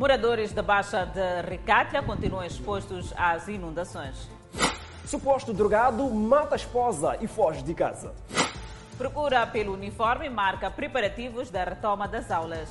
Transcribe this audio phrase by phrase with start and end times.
[0.00, 4.30] Moradores da Baixa de Ricátia continuam expostos às inundações.
[5.04, 8.14] Suposto drogado mata a esposa e foge de casa.
[8.96, 12.70] Procura pelo uniforme marca preparativos da retoma das aulas.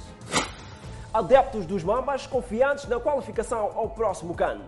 [1.13, 4.61] Adeptos dos Mambas confiantes na qualificação ao próximo CAN.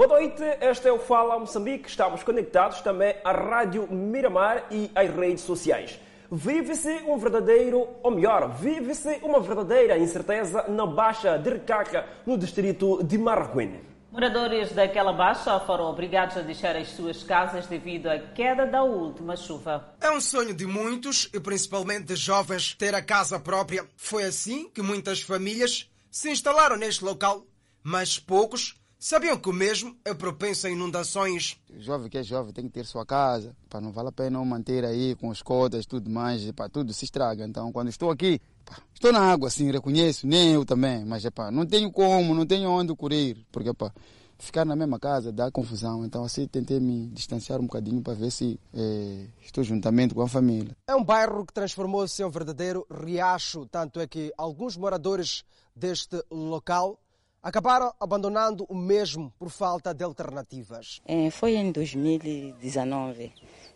[0.00, 1.86] Boa noite, este é o Fala Moçambique.
[1.86, 6.00] Estamos conectados também à Rádio Miramar e às redes sociais.
[6.32, 13.04] Vive-se um verdadeiro, ou melhor, vive-se uma verdadeira incerteza na Baixa de Recaca, no distrito
[13.04, 13.82] de Marraquene.
[14.10, 19.36] Moradores daquela baixa foram obrigados a deixar as suas casas devido à queda da última
[19.36, 19.94] chuva.
[20.00, 23.86] É um sonho de muitos, e principalmente de jovens, ter a casa própria.
[23.98, 27.44] Foi assim que muitas famílias se instalaram neste local,
[27.84, 31.58] mas poucos sabiam que o mesmo é propenso a inundações.
[31.74, 34.44] O jovem que é jovem tem que ter sua casa, para não vale a pena
[34.44, 37.44] manter aí com as cotas tudo mais, para tudo se estraga.
[37.46, 41.50] Então, quando estou aqui, pá, estou na água, assim, reconheço, nem eu também, mas pá,
[41.50, 43.90] não tenho como, não tenho onde correr, porque pá,
[44.38, 46.04] ficar na mesma casa dá confusão.
[46.04, 50.28] Então, assim, tentei me distanciar um bocadinho para ver se é, estou juntamente com a
[50.28, 50.76] família.
[50.86, 55.42] É um bairro que transformou-se em um verdadeiro riacho, tanto é que alguns moradores
[55.74, 56.98] deste local
[57.42, 61.00] acabaram abandonando o mesmo por falta de alternativas.
[61.06, 63.32] É, foi em 2019.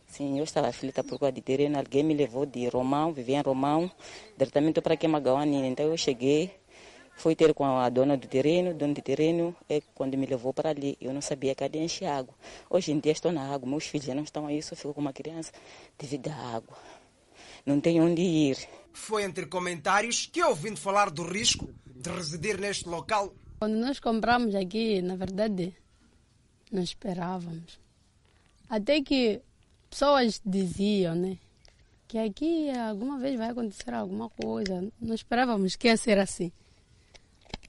[0.07, 1.79] Sim, eu estava aflita por causa de terreno.
[1.79, 3.91] Alguém me levou de Romão, vivia em Romão,
[4.37, 5.67] diretamente para Quemagauanina.
[5.67, 6.55] Então eu cheguei,
[7.17, 8.71] fui ter com a dona do terreno.
[8.71, 10.97] O dono do terreno é quando me levou para ali.
[11.01, 12.35] Eu não sabia que ali encher água.
[12.71, 15.01] Hoje em dia estou na água, meus filhos já não estão aí, só fico com
[15.01, 15.51] uma criança
[15.99, 16.77] devido à água.
[17.65, 18.59] Não tenho onde ir.
[18.93, 24.55] Foi entre comentários que, ouvindo falar do risco de residir neste local, quando nós compramos
[24.55, 25.75] aqui, na verdade,
[26.71, 27.79] não esperávamos.
[28.69, 29.41] Até que
[29.89, 31.39] pessoas diziam, né?
[32.09, 34.87] Que aqui alguma vez vai acontecer alguma coisa.
[35.01, 36.53] Não esperávamos que ia ser assim.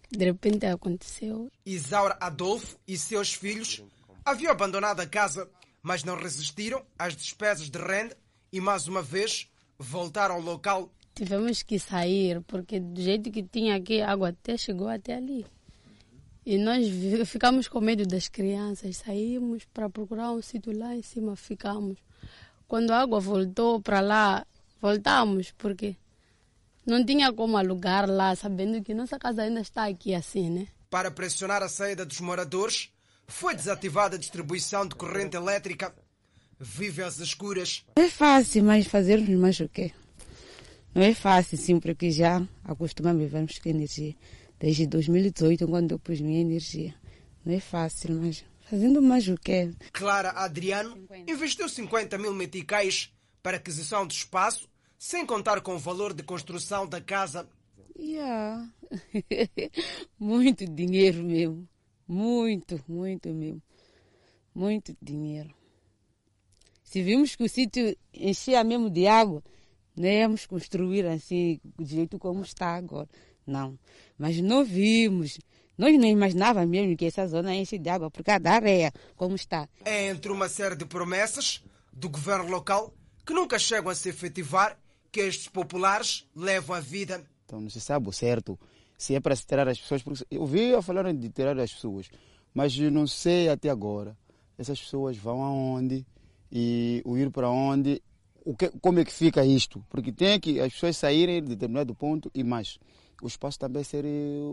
[0.09, 1.51] De repente aconteceu.
[1.65, 3.83] Isaura Adolfo e seus filhos
[4.23, 5.49] haviam abandonado a casa,
[5.81, 8.17] mas não resistiram às despesas de renda
[8.51, 9.47] e, mais uma vez,
[9.77, 10.89] voltaram ao local.
[11.13, 15.45] Tivemos que sair, porque do jeito que tinha aqui, a água até chegou até ali.
[16.45, 16.85] E nós
[17.25, 21.97] ficamos com medo das crianças, saímos para procurar um sítio lá em cima, ficamos.
[22.67, 24.45] Quando a água voltou para lá,
[24.79, 25.95] voltamos, porque
[26.85, 30.67] não tinha como alugar lá, sabendo que nossa casa ainda está aqui assim, né?
[30.87, 32.89] Para pressionar a saída dos moradores,
[33.27, 35.95] foi desativada a distribuição de corrente elétrica.
[36.59, 37.83] Vive às escuras.
[37.97, 39.91] Não é fácil, mas fazermos mais o quê?
[40.93, 44.15] Não é fácil, sim, porque já acostumamos a vivermos com energia
[44.59, 46.95] desde 2018, quando eu pus minha energia.
[47.45, 49.71] Não é fácil, mas fazendo mais o quê?
[49.93, 53.13] Clara Adriano investiu 50 mil meticais
[53.43, 54.67] para aquisição de espaço,
[54.97, 57.47] sem contar com o valor de construção da casa.
[57.97, 58.67] Yeah.
[60.19, 61.67] muito dinheiro mesmo.
[62.07, 63.61] Muito, muito mesmo.
[64.53, 65.53] Muito dinheiro.
[66.83, 69.43] Se vimos que o sítio enchia mesmo de água,
[69.95, 73.09] não íamos construir assim, do jeito como está agora.
[73.45, 73.77] Não.
[74.17, 75.39] Mas não vimos.
[75.77, 79.35] Nós não imaginávamos mesmo que essa zona enche de água por causa da areia, como
[79.35, 79.67] está.
[79.83, 81.61] É entre uma série de promessas
[81.91, 82.93] do governo local
[83.25, 84.77] que nunca chegam a se efetivar
[85.11, 87.23] que estes populares levam a vida.
[87.45, 88.57] Então não se sabe o certo
[88.97, 90.01] se é para se tirar as pessoas.
[90.01, 92.09] Porque eu vi a falar de tirar as pessoas,
[92.53, 94.17] mas não sei até agora
[94.57, 96.05] essas pessoas vão aonde
[96.51, 98.01] e o ir para onde.
[98.43, 99.83] O que, como é que fica isto?
[99.89, 102.77] Porque tem que as pessoas saírem de determinado ponto e mais
[103.21, 104.05] o espaço também ser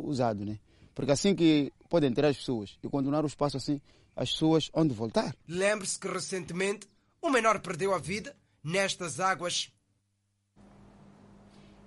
[0.04, 0.58] usado, né?
[0.94, 3.80] Porque assim que podem ter as pessoas e continuar o espaço assim,
[4.14, 5.34] as pessoas onde voltar.
[5.48, 6.86] Lembre-se que recentemente
[7.22, 9.70] um menor perdeu a vida nestas águas.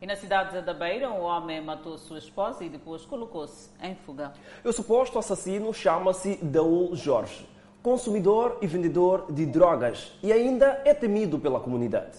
[0.01, 4.33] E na cidade da Beira, um homem matou sua esposa e depois colocou-se em fuga.
[4.63, 7.47] O suposto assassino chama-se Daul Jorge,
[7.81, 12.17] consumidor e vendedor de drogas e ainda é temido pela comunidade.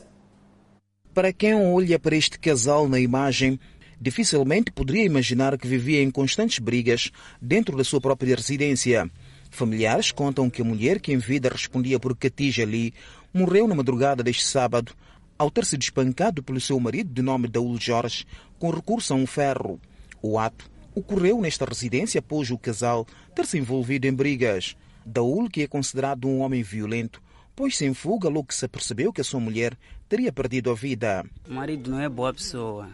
[1.13, 3.59] Para quem olha para este casal na imagem,
[4.01, 7.11] dificilmente poderia imaginar que vivia em constantes brigas
[7.41, 9.11] dentro da sua própria residência.
[9.51, 12.93] Familiares contam que a mulher que em vida respondia por Catija ali
[13.33, 14.93] morreu na madrugada deste sábado
[15.39, 18.27] ao ter sido espancado pelo seu marido de nome Daul Jorge
[18.59, 19.81] com recurso a um ferro.
[20.23, 24.77] O ato ocorreu nesta residência após o casal ter se envolvido em brigas.
[25.05, 27.23] Daul, que é considerado um homem violento,
[27.55, 29.77] pôs-se em fuga logo que se apercebeu que a sua mulher
[30.09, 31.25] teria perdido a vida.
[31.49, 32.89] O marido não é boa pessoa.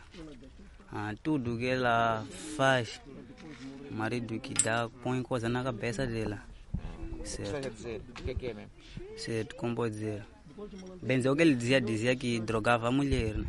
[0.92, 2.22] Ah, tudo que ela
[2.54, 3.00] faz,
[3.90, 6.42] o marido que dá, põe coisa na cabeça dela.
[7.24, 7.70] Certo?
[7.70, 8.02] dizer?
[8.10, 8.70] O que é que é mesmo?
[9.16, 10.22] Certo, como pode dizer?
[11.02, 13.38] Benzeu que ele dizia, dizia que drogava a mulher.
[13.38, 13.46] né?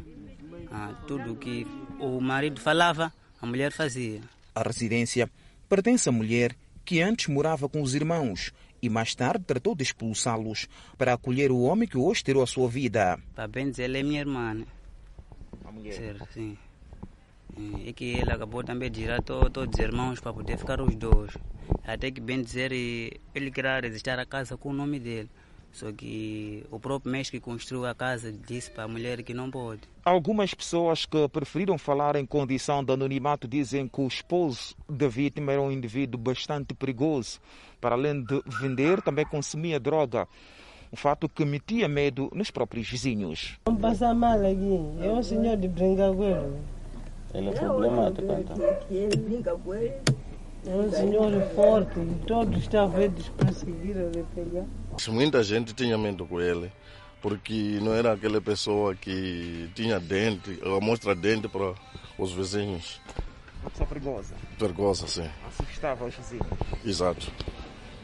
[0.72, 1.68] Ah, tudo que
[2.00, 3.12] o marido falava,
[3.42, 4.22] a mulher fazia.
[4.56, 5.30] A residência
[5.68, 6.56] pertence à mulher
[6.86, 10.68] que antes morava com os irmãos e mais tarde tratou de expulsá-los
[10.98, 13.19] para acolher o homem que hoje tirou a sua vida.
[13.36, 14.54] Para bem dizer, ela é minha irmã.
[14.54, 14.66] Né?
[15.66, 15.94] A mulher.
[15.94, 16.57] Certo, sim.
[17.58, 20.96] E que ele acabou também de tirar to- todos os irmãos para poder ficar os
[20.96, 21.32] dois.
[21.86, 25.30] Até que, bem dizer, e- ele queria registrar a casa com o nome dele.
[25.72, 29.50] Só que o próprio mês que construiu a casa disse para a mulher que não
[29.50, 29.82] pode.
[30.06, 35.52] Algumas pessoas que preferiram falar em condição de anonimato dizem que o esposo da vítima
[35.52, 37.40] era um indivíduo bastante perigoso.
[37.82, 40.28] Para além de vender, também consumia droga.
[40.92, 43.58] Um fato que metia medo nos próprios vizinhos.
[43.66, 44.80] Vamos passar mal aqui.
[45.02, 46.56] É um senhor de Brincagueiro.
[47.33, 48.57] Ele é problemático, então.
[50.65, 52.68] É um senhor forte todos
[53.38, 54.65] perseguiram ele pegar.
[55.09, 56.71] Muita gente tinha medo com ele,
[57.21, 61.74] porque não era aquela pessoa que tinha dente, ou mostra dente para
[62.18, 63.01] os vizinhos.
[63.62, 64.35] Uma pessoa perigosa.
[64.57, 65.30] Perigosa, sim.
[65.47, 66.47] Assustava os vizinhos.
[66.85, 67.31] Exato.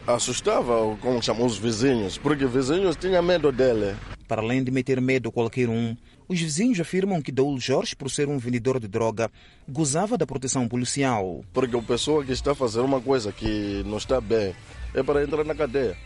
[0.06, 3.96] Assustava, como chamam os vizinhos, porque os vizinhos tinham medo dele.
[4.28, 5.96] Para além de meter medo a qualquer um,
[6.30, 9.32] os vizinhos afirmam que Daul Jorge, por ser um vendedor de droga,
[9.68, 11.44] gozava da proteção policial.
[11.52, 14.54] Porque a pessoa que está a fazer uma coisa que não está bem
[14.94, 15.98] é para entrar na cadeia.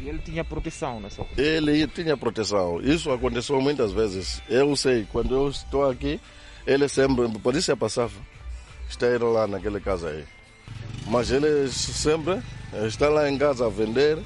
[0.00, 1.26] E ele tinha proteção, só?
[1.36, 2.80] Ele tinha proteção.
[2.80, 4.40] Isso aconteceu muitas vezes.
[4.48, 6.20] Eu sei, quando eu estou aqui,
[6.64, 8.14] ele sempre, por isso passava,
[8.88, 10.24] está indo lá naquela casa aí.
[11.08, 12.40] Mas ele sempre
[12.86, 14.18] está lá em casa a vender,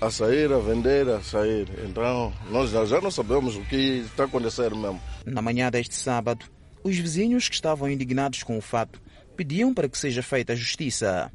[0.00, 1.68] a sair, a vender, a sair.
[1.84, 5.00] Então, nós já, já não sabemos o que está acontecendo mesmo.
[5.26, 6.46] Na manhã deste sábado,
[6.84, 9.00] os vizinhos que estavam indignados com o fato
[9.36, 11.32] pediam para que seja feita a justiça.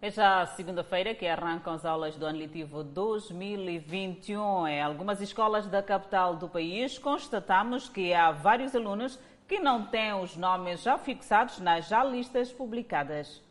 [0.00, 4.66] É já segunda-feira que arrancam as aulas do ano letivo 2021.
[4.66, 9.18] Em algumas escolas da capital do país, constatamos que há vários alunos
[9.48, 13.43] que não têm os nomes já fixados nas já listas publicadas.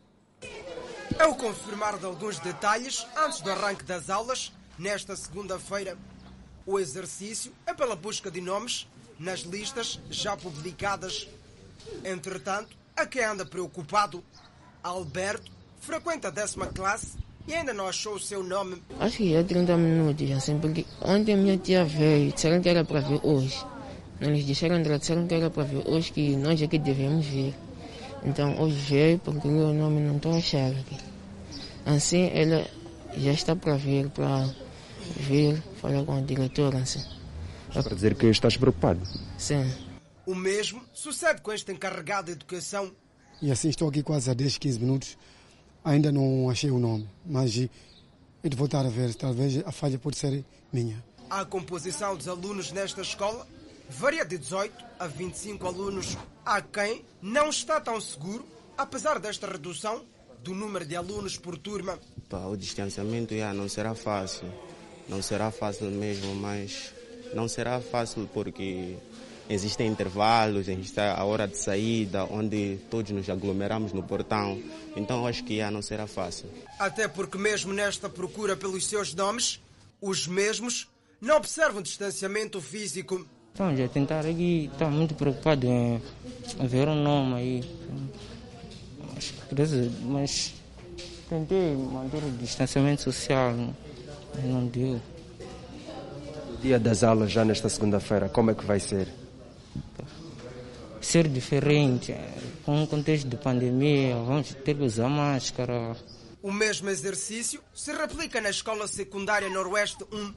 [1.20, 5.98] É o confirmar de alguns detalhes antes do arranque das aulas, nesta segunda-feira.
[6.66, 8.88] O exercício é pela busca de nomes
[9.20, 11.28] nas listas já publicadas.
[12.04, 14.24] Entretanto, a quem anda preocupado,
[14.82, 17.18] Alberto frequenta a décima classe
[17.48, 18.82] e ainda não achou o seu nome.
[19.00, 23.02] Acho que é 30 minutos, assim, porque ontem minha tia veio, disseram que era para
[23.02, 23.66] vir hoje.
[24.20, 27.54] Não lhes disseram, disseram que era para vir hoje, que nós é que devemos vir.
[28.26, 30.98] Então hoje veio porque o nome não estou a achar aqui.
[31.86, 32.66] Assim ela
[33.18, 34.50] já está para vir, para
[35.18, 37.04] vir falar com a diretora, assim.
[37.72, 39.02] Para dizer que estás preocupado.
[39.38, 39.70] Sim.
[40.26, 42.92] O mesmo sucede com este encarregado de educação.
[43.42, 45.18] E assim estou aqui quase há 10, 15 minutos.
[45.84, 47.58] Ainda não achei o nome, mas
[48.42, 49.14] é de voltar a ver.
[49.16, 51.04] Talvez a falha pode ser minha.
[51.30, 53.46] A composição dos alunos nesta escola
[53.90, 56.18] varia de 18 a 25 alunos.
[56.46, 58.46] Há quem não está tão seguro,
[58.78, 60.06] apesar desta redução
[60.44, 61.98] do número de alunos por turma.
[62.50, 64.52] O distanciamento já não será fácil.
[65.08, 66.94] Não será fácil mesmo, mas
[67.34, 68.98] não será fácil porque
[69.50, 74.62] existem intervalos, existe a hora de saída, onde todos nos aglomeramos no portão.
[74.96, 76.50] Então acho que já não será fácil.
[76.80, 79.62] Até porque mesmo nesta procura pelos seus nomes,
[80.02, 80.88] os mesmos
[81.20, 83.26] não observam distanciamento físico.
[83.54, 86.02] Então, já tentar aqui, está muito preocupado em
[86.68, 87.64] ver o nome aí.
[89.14, 89.32] Mas,
[90.02, 90.54] mas
[91.30, 93.54] tentei manter o distanciamento social,
[94.34, 95.00] mas não deu.
[96.52, 99.08] O dia das aulas, já nesta segunda-feira, como é que vai ser?
[101.00, 102.16] Ser diferente,
[102.66, 105.96] com o contexto de pandemia, vamos ter que usar máscara.
[106.42, 110.34] O mesmo exercício se replica na Escola Secundária Noroeste 1.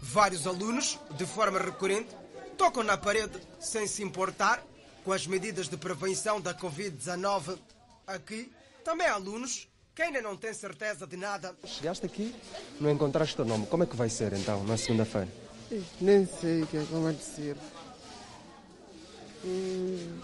[0.00, 2.14] Vários alunos, de forma recorrente,
[2.54, 4.64] tocam na parede sem se importar
[5.04, 7.58] com as medidas de prevenção da Covid-19.
[8.06, 8.50] Aqui,
[8.84, 11.54] também há alunos que ainda não têm certeza de nada.
[11.64, 12.34] Chegaste aqui,
[12.80, 13.66] não encontraste o nome.
[13.66, 15.28] Como é que vai ser então, na segunda-feira?
[16.00, 17.56] Nem sei o que é que vai dizer.
[19.44, 20.20] Hum.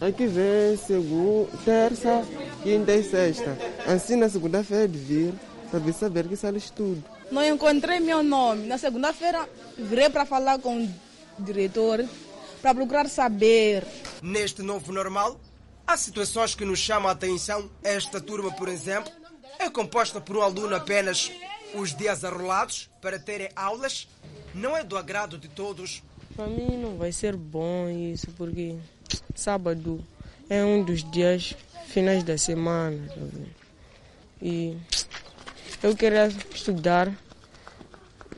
[0.00, 2.24] Aqui vem segunda, terça,
[2.62, 3.56] quinta e sexta.
[3.86, 5.34] Assim na segunda-feira de vir,
[5.70, 7.04] para saber que sala estudo.
[7.30, 8.66] Não encontrei meu nome.
[8.66, 12.04] Na segunda-feira virei para falar com o diretor,
[12.60, 13.86] para procurar saber.
[14.22, 15.40] Neste novo normal,
[15.86, 17.70] há situações que nos chamam a atenção.
[17.82, 19.12] Esta turma, por exemplo,
[19.58, 21.30] é composta por um aluno apenas.
[21.74, 24.08] Os dias arrolados para terem aulas
[24.52, 26.02] não é do agrado de todos.
[26.34, 28.76] Para mim não vai ser bom isso, porque
[29.34, 30.04] sábado
[30.48, 31.54] é um dos dias
[31.86, 33.08] finais da semana.
[34.42, 34.76] E
[35.82, 37.10] Eu queria estudar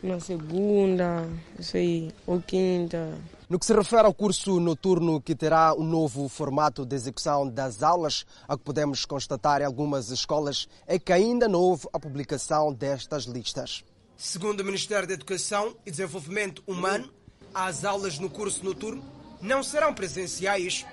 [0.01, 3.19] na segunda, isso aí, ou quinta.
[3.49, 7.83] No que se refere ao curso noturno que terá um novo formato de execução das
[7.83, 12.73] aulas, a que podemos constatar em algumas escolas é que ainda não houve a publicação
[12.73, 13.85] destas listas.
[14.17, 17.13] Segundo o Ministério da Educação e Desenvolvimento Humano,
[17.53, 19.03] as aulas no curso noturno
[19.41, 20.87] não serão presenciais.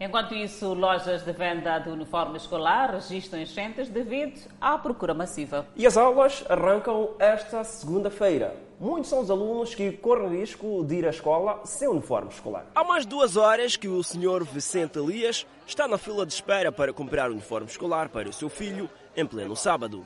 [0.00, 5.66] Enquanto isso, lojas de venda de uniforme escolar registram enchentes devido à procura massiva.
[5.76, 8.56] E as aulas arrancam esta segunda-feira.
[8.80, 12.66] Muitos são os alunos que correm risco de ir à escola sem uniforme escolar.
[12.74, 14.44] Há mais de duas horas que o Sr.
[14.44, 18.90] Vicente Elias está na fila de espera para comprar uniforme escolar para o seu filho
[19.16, 20.04] em pleno sábado.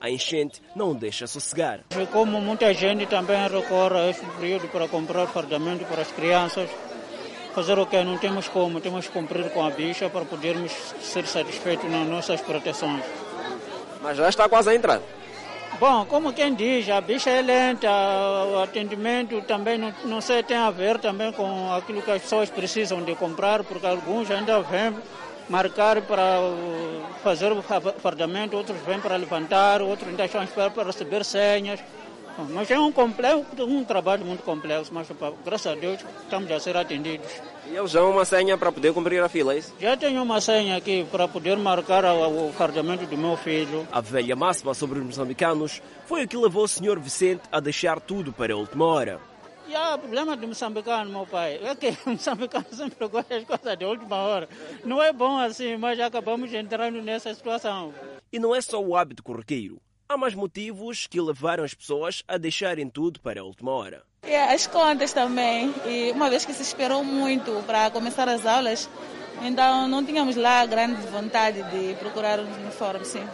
[0.00, 1.80] A enchente não o deixa sossegar.
[2.12, 6.68] Como muita gente também recorre a este período para comprar fardamento para as crianças,
[7.54, 11.26] fazer o que não temos como, temos que cumprir com a bicha para podermos ser
[11.26, 13.04] satisfeitos nas nossas proteções.
[14.02, 15.00] Mas já está quase a entrar.
[15.78, 20.56] Bom, como quem diz, a bicha é lenta, o atendimento também não, não sei, tem
[20.56, 24.94] a ver também com aquilo que as pessoas precisam de comprar, porque alguns ainda vêm
[25.48, 26.38] marcar para
[27.22, 31.80] fazer o fardamento, outros vêm para levantar, outros ainda estão esperando para receber senhas.
[32.50, 35.08] Mas é um, complexo, um trabalho muito complexo, mas
[35.44, 37.30] graças a Deus estamos a ser atendidos.
[37.66, 39.72] E eles já uma senha para poder cumprir a fila, é isso?
[39.80, 43.86] Já tenho uma senha aqui para poder marcar o fardamento do meu filho.
[43.90, 46.98] A velha máxima sobre os moçambicanos foi o que levou o Sr.
[46.98, 49.20] Vicente a deixar tudo para a última hora.
[49.66, 53.78] E o problema do moçambicano, meu pai, é que o moçambicano sempre gosta das coisas
[53.78, 54.48] de última hora.
[54.84, 57.94] Não é bom assim, mas já acabamos entrando nessa situação.
[58.32, 59.80] E não é só o hábito corriqueiro.
[60.06, 64.02] Há mais motivos que levaram as pessoas a deixarem tudo para a última hora.
[64.22, 65.74] É, as contas também.
[65.86, 68.88] E uma vez que se esperou muito para começar as aulas,
[69.42, 73.26] então não tínhamos lá grande vontade de procurar um uniforme, sim.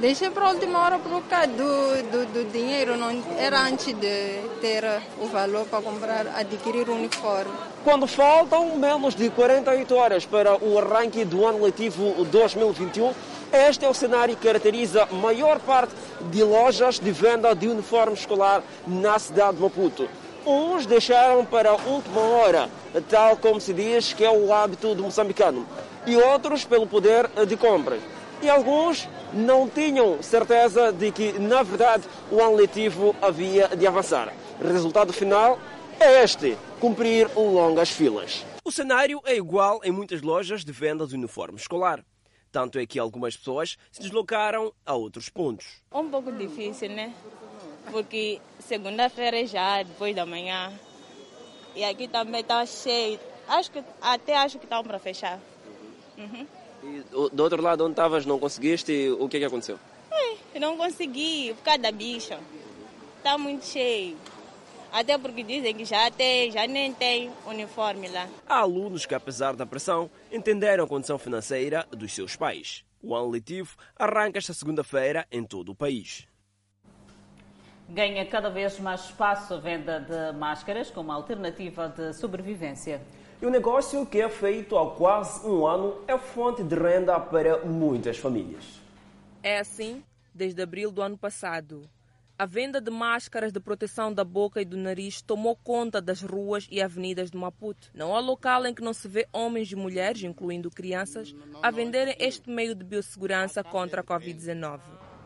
[0.00, 4.40] Deixei para a última hora por causa do, do, do, dinheiro, não era antes de
[4.60, 4.84] ter
[5.20, 7.50] o valor para comprar, adquirir o uniforme.
[7.82, 13.12] Quando faltam menos de 48 horas para o arranque do ano letivo 2021,
[13.52, 15.94] este é o cenário que caracteriza a maior parte
[16.30, 20.08] de lojas de venda de uniforme escolar na cidade de Maputo.
[20.46, 22.70] Uns deixaram para a última hora,
[23.08, 25.66] tal como se diz que é o hábito do moçambicano,
[26.06, 28.00] e outros pelo poder de compras.
[28.40, 34.32] E alguns não tinham certeza de que, na verdade, o ano letivo havia de avançar.
[34.62, 35.58] Resultado final
[35.98, 38.44] é este: cumprir longas filas.
[38.64, 42.04] O cenário é igual em muitas lojas de venda de uniforme escolar.
[42.50, 45.66] Tanto é que algumas pessoas se deslocaram a outros pontos.
[45.92, 47.14] Um pouco difícil, né?
[47.90, 50.72] Porque segunda-feira já, depois da manhã,
[51.74, 53.18] e aqui também está cheio.
[53.46, 55.38] Acho que, até acho que estão para fechar.
[56.16, 56.46] Uhum.
[56.82, 59.10] E do outro lado, onde estavas, não conseguiste?
[59.18, 59.78] O que é que aconteceu?
[60.10, 62.38] É, não consegui, por causa da bicha.
[63.18, 64.16] Está muito cheio.
[64.92, 68.26] Até porque dizem que já, tem, já nem tem uniforme lá.
[68.46, 72.84] Há alunos que, apesar da pressão, entenderam a condição financeira dos seus pais.
[73.02, 76.26] O ano letivo arranca esta segunda-feira em todo o país.
[77.88, 83.00] Ganha cada vez mais espaço a venda de máscaras como alternativa de sobrevivência.
[83.40, 87.64] E o negócio que é feito há quase um ano é fonte de renda para
[87.64, 88.64] muitas famílias.
[89.42, 90.02] É assim
[90.34, 91.88] desde abril do ano passado.
[92.40, 96.68] A venda de máscaras de proteção da boca e do nariz tomou conta das ruas
[96.70, 97.90] e avenidas de Maputo.
[97.92, 102.14] Não há local em que não se vê homens e mulheres, incluindo crianças, a venderem
[102.20, 104.78] este meio de biossegurança contra a Covid-19.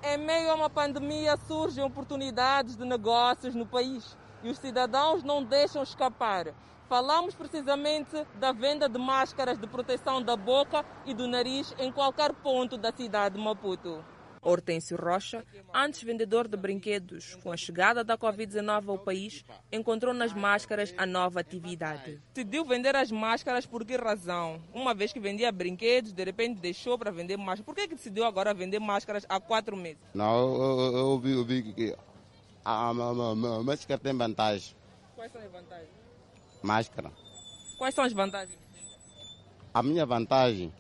[0.03, 5.45] Em meio a uma pandemia surgem oportunidades de negócios no país e os cidadãos não
[5.45, 6.55] deixam escapar.
[6.89, 12.33] Falamos precisamente da venda de máscaras de proteção da boca e do nariz em qualquer
[12.33, 14.03] ponto da cidade de Maputo.
[14.43, 20.33] Hortêncio Rocha, antes vendedor de brinquedos, com a chegada da Covid-19 ao país, encontrou nas
[20.33, 22.21] máscaras a nova atividade.
[22.35, 24.61] Decidiu vender as máscaras por que razão?
[24.75, 27.65] Uma vez que vendia brinquedos, de repente deixou para vender máscaras.
[27.65, 30.03] Por que, que decidiu agora vender máscaras há quatro meses?
[30.13, 31.97] Não, eu, eu, vi, eu vi que
[32.65, 34.75] a, a, a máscara tem vantagem.
[35.15, 35.89] Quais são as vantagens?
[36.61, 37.13] Máscara.
[37.79, 38.59] Quais são as vantagens?
[39.73, 40.73] A minha vantagem.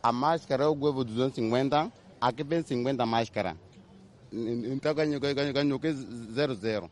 [0.00, 3.56] A máscara eu levo 250 aqui vem 50 máscara.
[4.32, 6.90] Então ganho, ganho, ganho que zero, zero.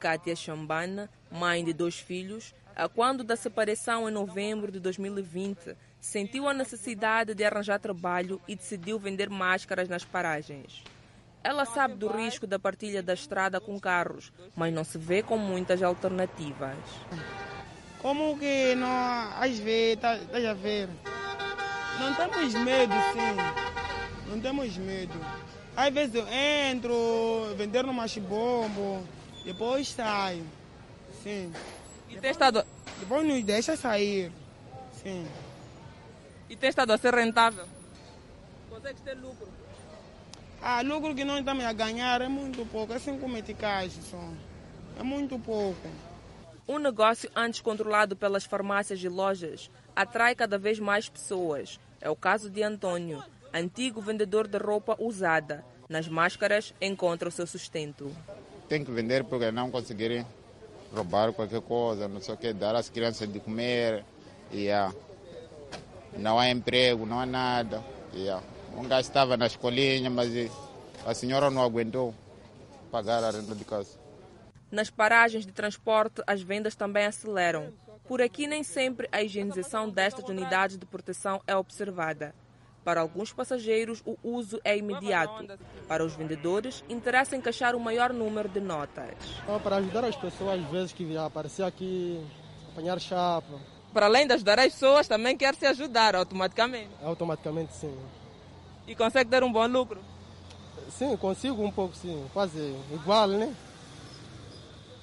[0.00, 6.48] Kátia Chambana, mãe de dois filhos, a quando da separação em novembro de 2020, sentiu
[6.48, 10.82] a necessidade de arranjar trabalho e decidiu vender máscaras nas paragens.
[11.42, 15.36] Ela sabe do risco da partilha da estrada com carros, mas não se vê com
[15.36, 16.76] muitas alternativas.
[18.00, 18.88] Como que não,
[19.38, 20.88] às vezes, tá, tá a ver,
[22.00, 23.83] não temos medo, sim.
[24.28, 25.14] Não temos medo.
[25.76, 29.02] Às vezes eu entro, vender no machibombo,
[29.44, 30.44] depois saio.
[31.22, 31.52] Sim.
[32.08, 32.64] E tem estado.
[33.00, 34.30] Depois nos deixa sair.
[35.02, 35.26] Sim.
[36.48, 37.66] E tem estado a ser rentável?
[38.70, 39.48] Consegue ter lucro?
[40.62, 44.30] Ah, lucro que nós estamos a ganhar é muito pouco, é 5 meticais só.
[44.98, 45.88] É muito pouco.
[46.66, 51.78] Um negócio antes controlado pelas farmácias e lojas atrai cada vez mais pessoas.
[52.00, 53.22] É o caso de Antônio,
[53.54, 55.64] antigo vendedor de roupa usada.
[55.88, 58.10] Nas máscaras encontra o seu sustento.
[58.68, 60.26] Tem que vender porque não conseguirem
[60.92, 64.04] roubar qualquer coisa, não sei o que, dar às crianças de comer.
[64.52, 64.92] Yeah.
[66.16, 67.82] Não há emprego, não há nada.
[68.12, 68.44] Yeah.
[68.76, 70.30] Um gajo estava na escolinha, mas
[71.06, 72.14] a senhora não aguentou
[72.90, 73.98] pagar a renda de casa.
[74.70, 77.72] Nas paragens de transporte, as vendas também aceleram.
[78.08, 82.34] Por aqui, nem sempre a higienização destas unidades de proteção é observada.
[82.84, 85.46] Para alguns passageiros, o uso é imediato.
[85.88, 89.14] Para os vendedores, interessa encaixar o maior número de notas.
[89.62, 92.22] Para ajudar as pessoas, às vezes, que aparecer aqui,
[92.72, 93.58] apanhar chapa.
[93.92, 96.90] Para além de ajudar as pessoas, também quer se ajudar automaticamente.
[97.02, 97.96] Automaticamente, sim.
[98.86, 100.00] E consegue ter um bom lucro?
[100.90, 102.26] Sim, consigo um pouco, sim.
[102.34, 103.54] Quase igual, né?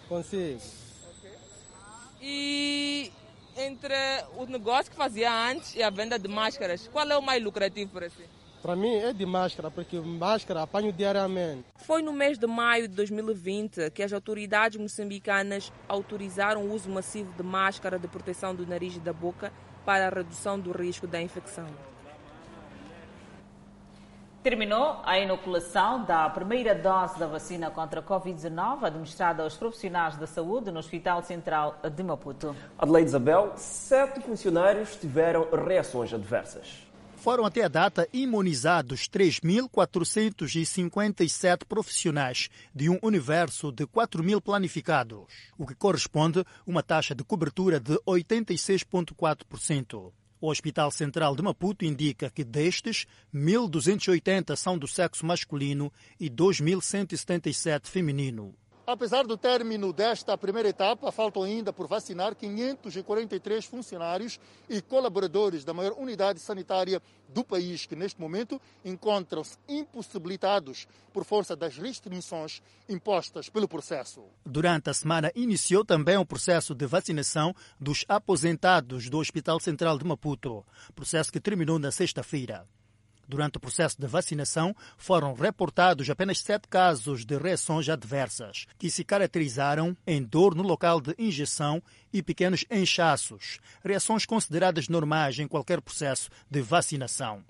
[0.07, 0.61] Consigo.
[2.21, 2.80] E
[3.57, 3.95] entre
[4.37, 7.91] o negócio que fazia antes e a venda de máscaras, qual é o mais lucrativo
[7.91, 8.23] para si?
[8.61, 11.65] Para mim é de máscara, porque máscara apanho diariamente.
[11.77, 17.33] Foi no mês de maio de 2020 que as autoridades moçambicanas autorizaram o uso massivo
[17.33, 19.51] de máscara de proteção do nariz e da boca
[19.83, 21.90] para a redução do risco da infecção.
[24.43, 30.25] Terminou a inoculação da primeira dose da vacina contra a Covid-19 administrada aos profissionais da
[30.25, 32.55] saúde no Hospital Central de Maputo.
[32.75, 36.87] Adelaide Isabel, sete funcionários tiveram reações adversas.
[37.17, 45.67] Foram até a data imunizados 3.457 profissionais de um universo de 4 mil planificados, o
[45.67, 50.11] que corresponde a uma taxa de cobertura de 86,4%.
[50.41, 57.85] O Hospital Central de Maputo indica que destes, 1.280 são do sexo masculino e 2.177
[57.85, 58.55] feminino.
[58.85, 65.73] Apesar do término desta primeira etapa, faltam ainda por vacinar 543 funcionários e colaboradores da
[65.73, 73.49] maior unidade sanitária do país, que neste momento encontram-se impossibilitados por força das restrições impostas
[73.49, 74.23] pelo processo.
[74.45, 80.05] Durante a semana iniciou também o processo de vacinação dos aposentados do Hospital Central de
[80.05, 80.65] Maputo,
[80.95, 82.67] processo que terminou na sexta-feira.
[83.31, 89.05] Durante o processo de vacinação, foram reportados apenas sete casos de reações adversas, que se
[89.05, 95.79] caracterizaram em dor no local de injeção e pequenos inchaços, reações consideradas normais em qualquer
[95.79, 97.41] processo de vacinação.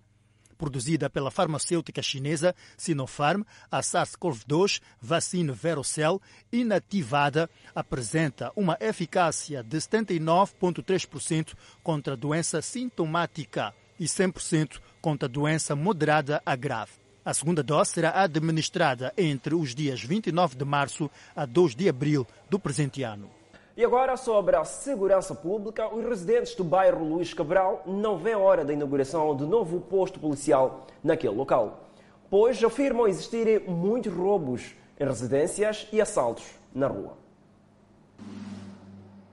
[0.55, 3.41] Produzida pela farmacêutica chinesa Sinopharm,
[3.71, 14.05] a SARS-CoV-2 vacina Verocell inativada apresenta uma eficácia de 79,3% contra a doença sintomática e
[14.05, 16.91] 100% contra a doença moderada a grave.
[17.23, 22.25] A segunda dose será administrada entre os dias 29 de março a 2 de abril
[22.49, 23.29] do presente ano.
[23.77, 28.39] E agora sobre a segurança pública, os residentes do bairro Luís Cabral não vêem a
[28.39, 31.89] hora da inauguração do novo posto policial naquele local,
[32.29, 37.17] pois afirmam existirem muitos roubos em residências e assaltos na rua.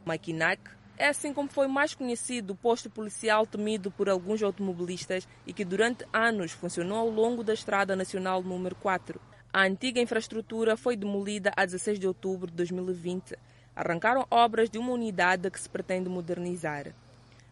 [0.05, 0.61] Maquinac
[0.99, 5.65] é assim como foi mais conhecido o posto policial temido por alguns automobilistas e que
[5.65, 9.21] durante anos funcionou ao longo da Estrada Nacional número 4.
[9.53, 13.37] A antiga infraestrutura foi demolida a 16 de outubro de 2020.
[13.77, 16.93] Arrancaram obras de uma unidade que se pretende modernizar.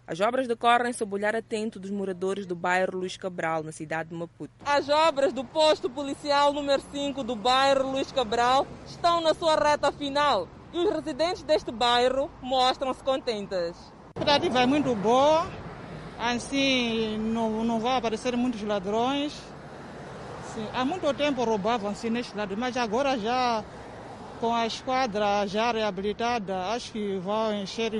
[0.09, 4.11] As obras decorrem sob o olhar atento dos moradores do bairro Luís Cabral, na cidade
[4.11, 4.53] de Maputo.
[4.65, 9.91] As obras do posto policial número 5 do bairro Luís Cabral estão na sua reta
[9.91, 13.93] final os residentes deste bairro mostram-se contentes.
[14.15, 15.47] A expectativa é muito boa,
[16.19, 19.33] assim não, não vai aparecer muitos ladrões.
[20.55, 23.65] Sim, há muito tempo roubavam assim neste lado, mas agora já
[24.41, 27.93] com a esquadra já reabilitada, acho que vão encher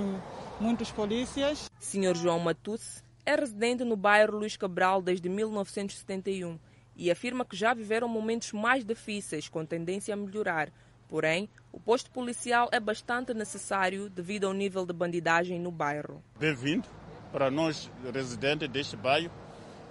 [0.61, 1.71] muitos polícias.
[1.79, 6.59] Senhor João Matusse é residente no bairro Luís Cabral desde 1971
[6.97, 10.71] e afirma que já viveram momentos mais difíceis com tendência a melhorar.
[11.09, 16.23] Porém, o posto policial é bastante necessário devido ao nível de bandidagem no bairro.
[16.39, 16.89] Bem-vindo
[17.31, 19.31] para nós residentes deste bairro.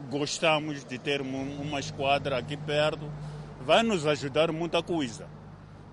[0.10, 3.08] Gostamos de ter uma esquadra aqui perto.
[3.62, 5.30] Vai nos ajudar muita coisa.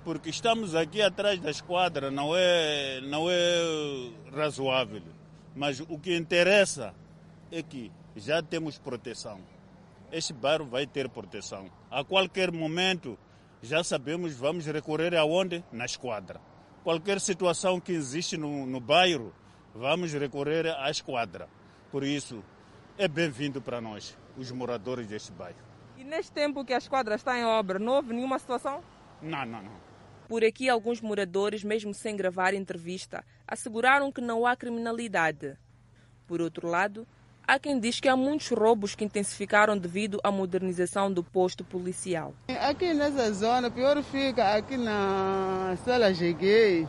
[0.02, 5.02] Porque estamos aqui atrás da esquadra, não é, não é razoável.
[5.54, 6.94] Mas o que interessa
[7.50, 9.40] é que já temos proteção.
[10.10, 11.66] este bairro vai ter proteção.
[11.90, 13.18] A qualquer momento,
[13.62, 15.64] já sabemos, vamos recorrer aonde?
[15.70, 16.40] Na esquadra.
[16.82, 19.32] Qualquer situação que existe no, no bairro,
[19.72, 21.48] vamos recorrer à esquadra.
[21.90, 22.42] Por isso,
[22.98, 25.58] é bem-vindo para nós, os moradores deste bairro.
[25.96, 28.82] E neste tempo que a esquadra está em obra, não houve nenhuma situação?
[29.22, 29.92] Não, não, não.
[30.28, 35.56] Por aqui, alguns moradores, mesmo sem gravar entrevista, asseguraram que não há criminalidade.
[36.26, 37.06] Por outro lado,
[37.46, 42.34] há quem diz que há muitos roubos que intensificaram devido à modernização do posto policial.
[42.60, 46.86] Aqui nessa zona, pior fica aqui na Sala Jeguei.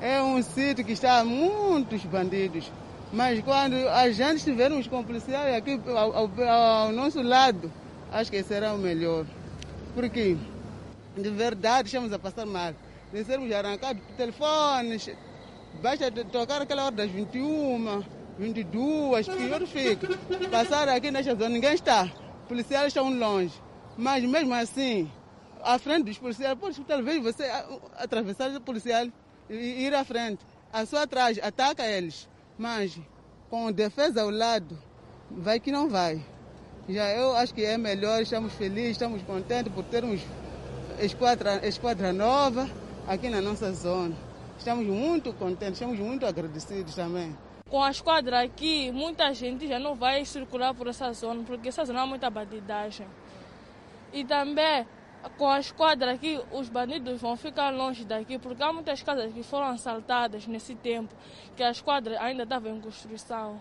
[0.00, 2.70] É um sítio que está muitos bandidos.
[3.12, 7.72] Mas quando a gente estivermos com policiais aqui ao, ao, ao nosso lado,
[8.12, 9.24] acho que será o melhor.
[9.94, 10.36] Porque,
[11.16, 12.74] de verdade, estamos a passar mal.
[13.12, 15.10] De sermos arrancados telefones,
[15.80, 18.02] basta tocar aquela hora das 21,
[18.38, 20.08] 22, pior fica.
[20.50, 22.10] Passar aqui nesta zona, ninguém está.
[22.48, 23.54] Policiais estão longe.
[23.96, 25.10] Mas mesmo assim,
[25.62, 27.44] à frente dos policiais, pode talvez você
[27.96, 29.06] atravessar o policial
[29.48, 30.44] e ir à frente.
[30.72, 32.28] A sua atrás, ataca eles.
[32.58, 32.98] Mas
[33.48, 34.76] com defesa ao lado,
[35.30, 36.20] vai que não vai.
[36.88, 40.20] Já eu acho que é melhor, estamos felizes, estamos contentes por termos
[41.00, 42.68] esquadra, esquadra nova
[43.06, 44.14] aqui na nossa zona.
[44.58, 47.34] Estamos muito contentes, estamos muito agradecidos também.
[47.74, 51.84] Com a esquadra aqui, muita gente já não vai circular por essa zona, porque essa
[51.84, 53.04] zona é muita bandidagem.
[54.12, 54.86] E também,
[55.36, 59.42] com a esquadra aqui, os bandidos vão ficar longe daqui, porque há muitas casas que
[59.42, 61.12] foram assaltadas nesse tempo,
[61.56, 63.58] que a esquadra ainda estava em construção.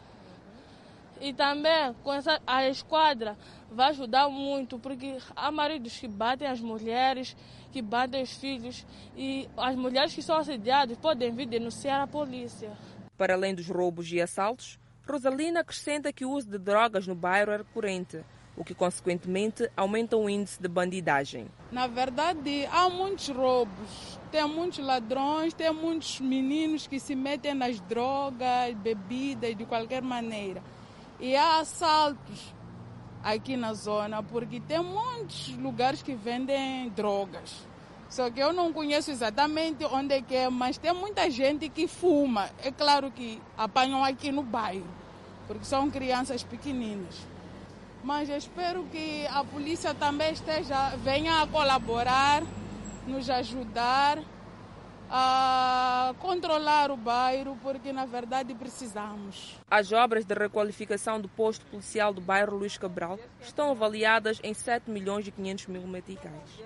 [1.20, 3.36] E também, com essa, a esquadra
[3.72, 7.36] vai ajudar muito, porque há maridos que batem as mulheres,
[7.72, 8.86] que batem os filhos,
[9.18, 12.72] e as mulheres que são assediadas podem vir denunciar a polícia.
[13.18, 17.52] Para além dos roubos e assaltos, Rosalina acrescenta que o uso de drogas no bairro
[17.52, 18.24] é recorrente,
[18.56, 21.48] o que consequentemente aumenta o índice de bandidagem.
[21.72, 27.80] Na verdade, há muitos roubos, tem muitos ladrões, tem muitos meninos que se metem nas
[27.82, 30.64] drogas, bebidas, de qualquer maneira.
[31.20, 32.54] E há assaltos
[33.24, 37.68] aqui na zona, porque tem muitos lugares que vendem drogas.
[38.14, 41.88] Só que eu não conheço exatamente onde é que é, mas tem muita gente que
[41.88, 42.48] fuma.
[42.64, 44.86] É claro que apanham aqui no bairro,
[45.48, 47.26] porque são crianças pequeninas.
[48.04, 52.44] Mas espero que a polícia também esteja, venha a colaborar,
[53.08, 54.20] nos ajudar
[55.10, 59.58] a controlar o bairro, porque na verdade precisamos.
[59.70, 64.92] As obras de requalificação do posto policial do bairro Luís Cabral estão avaliadas em 7
[64.92, 66.62] milhões e 500 mil meticais.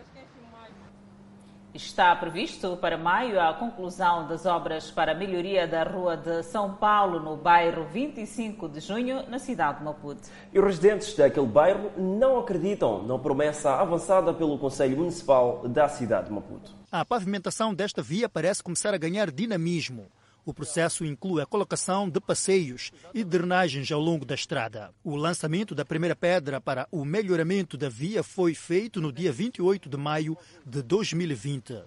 [1.74, 6.74] Está previsto para maio a conclusão das obras para a melhoria da Rua de São
[6.74, 10.30] Paulo, no bairro 25 de Junho, na cidade de Maputo.
[10.52, 16.28] E os residentes daquele bairro não acreditam na promessa avançada pelo Conselho Municipal da cidade
[16.28, 16.72] de Maputo.
[16.92, 20.08] A pavimentação desta via parece começar a ganhar dinamismo.
[20.48, 24.94] O processo inclui a colocação de passeios e drenagens ao longo da estrada.
[25.04, 29.90] O lançamento da primeira pedra para o melhoramento da via foi feito no dia 28
[29.90, 31.84] de maio de 2020.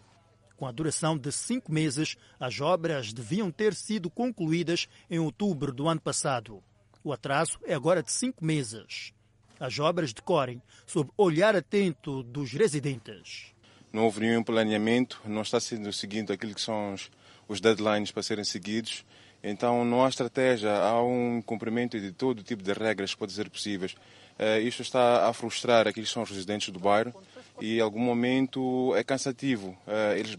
[0.58, 5.88] Com a duração de cinco meses, as obras deviam ter sido concluídas em outubro do
[5.88, 6.62] ano passado.
[7.02, 9.14] O atraso é agora de cinco meses.
[9.58, 13.54] As obras decorrem sob olhar atento dos residentes.
[13.90, 17.10] Não houve nenhum planeamento, não está sendo seguido aquilo que são os
[17.50, 19.04] os deadlines para serem seguidos.
[19.42, 23.50] Então não há estratégia, há um cumprimento de todo tipo de regras que podem ser
[23.50, 23.94] possíveis.
[24.38, 27.12] Uh, isto está a frustrar aqueles que são os residentes do bairro
[27.60, 29.76] e em algum momento é cansativo.
[29.84, 30.38] Uh, eles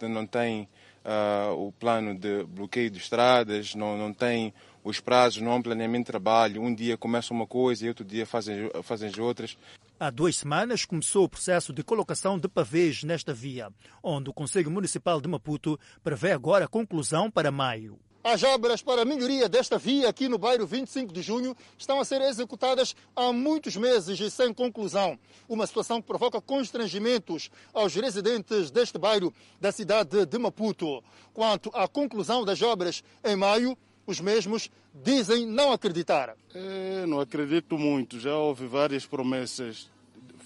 [0.00, 0.66] não têm
[1.04, 5.62] uh, o plano de bloqueio de estradas, não, não têm os prazos, não há um
[5.62, 6.62] planeamento de trabalho.
[6.62, 9.58] Um dia começam uma coisa e outro dia fazem, fazem outras.
[9.98, 14.70] Há duas semanas começou o processo de colocação de pavês nesta via, onde o Conselho
[14.70, 17.98] Municipal de Maputo prevê agora a conclusão para maio.
[18.22, 22.04] As obras para a melhoria desta via aqui no bairro 25 de Junho estão a
[22.04, 25.18] ser executadas há muitos meses e sem conclusão.
[25.48, 31.02] Uma situação que provoca constrangimentos aos residentes deste bairro da cidade de Maputo.
[31.32, 34.70] Quanto à conclusão das obras em maio, os mesmos
[35.04, 36.36] dizem não acreditar.
[36.54, 38.18] É, não acredito muito.
[38.18, 39.90] Já houve várias promessas.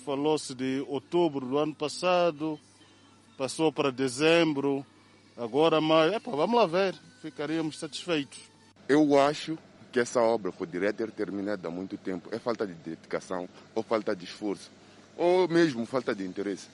[0.04, 2.58] Falou-se de outubro do ano passado,
[3.36, 4.84] passou para dezembro,
[5.36, 6.12] agora mais.
[6.12, 8.38] Epa, vamos lá ver, ficaríamos satisfeitos.
[8.88, 9.58] Eu acho
[9.92, 12.28] que essa obra poderia ter terminado há muito tempo.
[12.32, 14.70] É falta de dedicação, ou falta de esforço,
[15.16, 16.68] ou mesmo falta de interesse.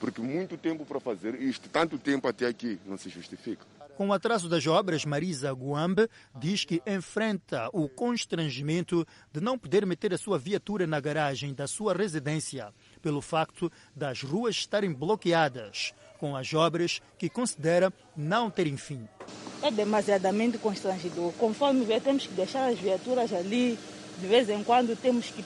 [0.00, 3.64] Porque muito tempo para fazer isto, tanto tempo até aqui, não se justifica.
[3.96, 9.84] Com o atraso das obras, Marisa Guambe diz que enfrenta o constrangimento de não poder
[9.84, 15.92] meter a sua viatura na garagem da sua residência, pelo facto das ruas estarem bloqueadas,
[16.18, 19.06] com as obras que considera não terem fim.
[19.62, 21.32] É demasiadamente constrangedor.
[21.34, 23.78] Conforme vê, temos que deixar as viaturas ali,
[24.18, 25.44] de vez em quando temos que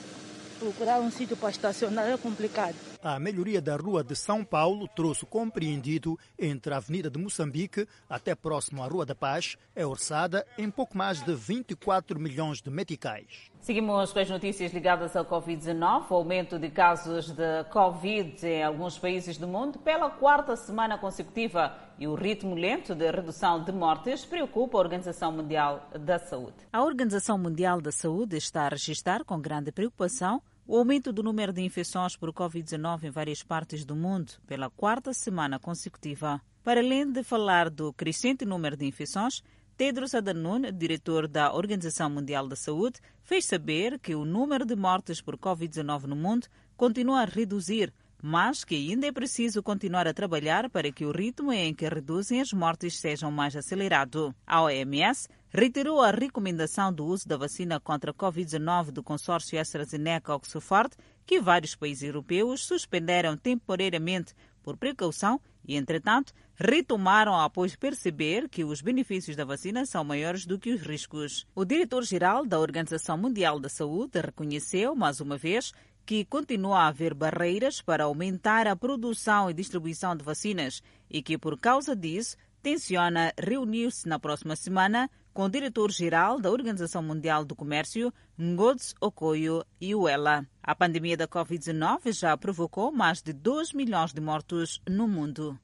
[0.57, 2.75] procurar um sítio para estacionar, é complicado.
[3.09, 8.35] A melhoria da Rua de São Paulo, troço compreendido entre a Avenida de Moçambique até
[8.35, 13.49] próximo à Rua da Paz, é orçada em pouco mais de 24 milhões de meticais.
[13.61, 16.07] Seguimos com as notícias ligadas ao Covid-19.
[16.09, 21.77] O aumento de casos de Covid em alguns países do mundo pela quarta semana consecutiva
[21.97, 26.57] e o ritmo lento de redução de mortes preocupa a Organização Mundial da Saúde.
[26.73, 31.53] A Organização Mundial da Saúde está a registrar com grande preocupação o aumento do número
[31.53, 36.41] de infecções por Covid-19 em várias partes do mundo pela quarta semana consecutiva.
[36.61, 39.41] Para além de falar do crescente número de infecções,
[39.77, 45.21] Tedros Adhanom, diretor da Organização Mundial da Saúde, fez saber que o número de mortes
[45.21, 50.69] por Covid-19 no mundo continua a reduzir, mas que ainda é preciso continuar a trabalhar
[50.69, 54.35] para que o ritmo em que reduzem as mortes seja mais acelerado.
[54.45, 60.95] A OMS reiterou a recomendação do uso da vacina contra a Covid-19 do consórcio AstraZeneca-Oxford,
[61.25, 68.81] que vários países europeus suspenderam temporariamente por precaução e, entretanto, retomaram após perceber que os
[68.81, 71.45] benefícios da vacina são maiores do que os riscos.
[71.55, 75.71] O diretor-geral da Organização Mundial da Saúde reconheceu, mais uma vez,
[76.05, 81.37] que continua a haver barreiras para aumentar a produção e distribuição de vacinas e que,
[81.37, 87.55] por causa disso, tenciona reunir-se na próxima semana com o diretor-geral da Organização Mundial do
[87.55, 90.47] Comércio, Ngozi Okoyo Iweala.
[90.63, 95.55] A pandemia da Covid-19 já provocou mais de 2 milhões de mortos no mundo.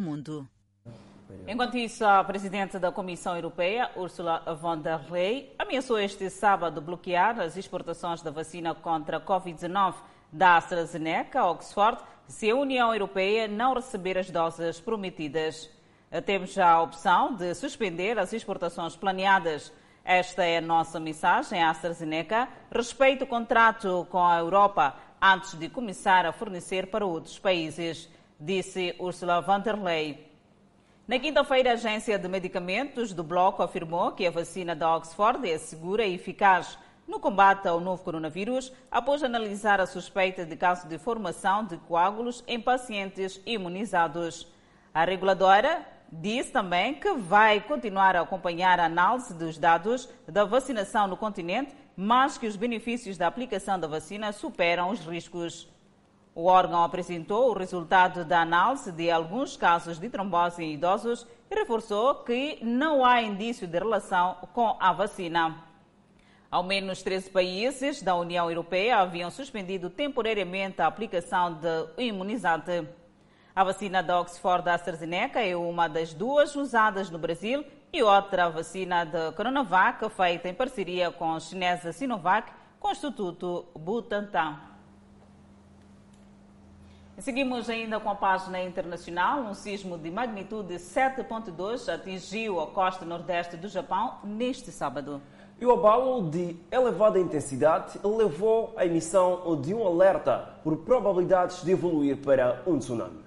[0.00, 0.48] mundo.
[1.48, 7.40] Enquanto isso, a presidente da Comissão Europeia, Ursula von der Leyen, ameaçou este sábado bloquear
[7.40, 9.96] as exportações da vacina contra a Covid-19
[10.32, 15.68] da AstraZeneca Oxford se a União Europeia não receber as doses prometidas.
[16.24, 19.70] Temos já a opção de suspender as exportações planeadas.
[20.02, 22.48] Esta é a nossa mensagem à AstraZeneca.
[22.72, 28.08] Respeite o contrato com a Europa antes de começar a fornecer para outros países,
[28.40, 30.18] disse Ursula von der Leyen.
[31.06, 35.58] Na quinta-feira, a Agência de Medicamentos do Bloco afirmou que a vacina da Oxford é
[35.58, 40.98] segura e eficaz no combate ao novo coronavírus, após analisar a suspeita de caso de
[40.98, 44.46] formação de coágulos em pacientes imunizados.
[44.92, 51.06] A reguladora disse também que vai continuar a acompanhar a análise dos dados da vacinação
[51.06, 55.68] no continente, mas que os benefícios da aplicação da vacina superam os riscos.
[56.34, 61.54] O órgão apresentou o resultado da análise de alguns casos de trombose em idosos e
[61.54, 65.64] reforçou que não há indício de relação com a vacina.
[66.50, 72.86] Ao menos 13 países da União Europeia haviam suspendido temporariamente a aplicação de imunizante.
[73.58, 79.04] A vacina da Oxford AstraZeneca é uma das duas usadas no Brasil e outra vacina
[79.04, 84.60] de Coronavac feita em parceria com a chinesa Sinovac com o Instituto Butantan.
[87.18, 89.40] Seguimos ainda com a página internacional.
[89.40, 95.20] Um sismo de magnitude 7.2 atingiu a costa nordeste do Japão neste sábado.
[95.60, 101.72] E o abalo de elevada intensidade levou à emissão de um alerta por probabilidades de
[101.72, 103.26] evoluir para um tsunami.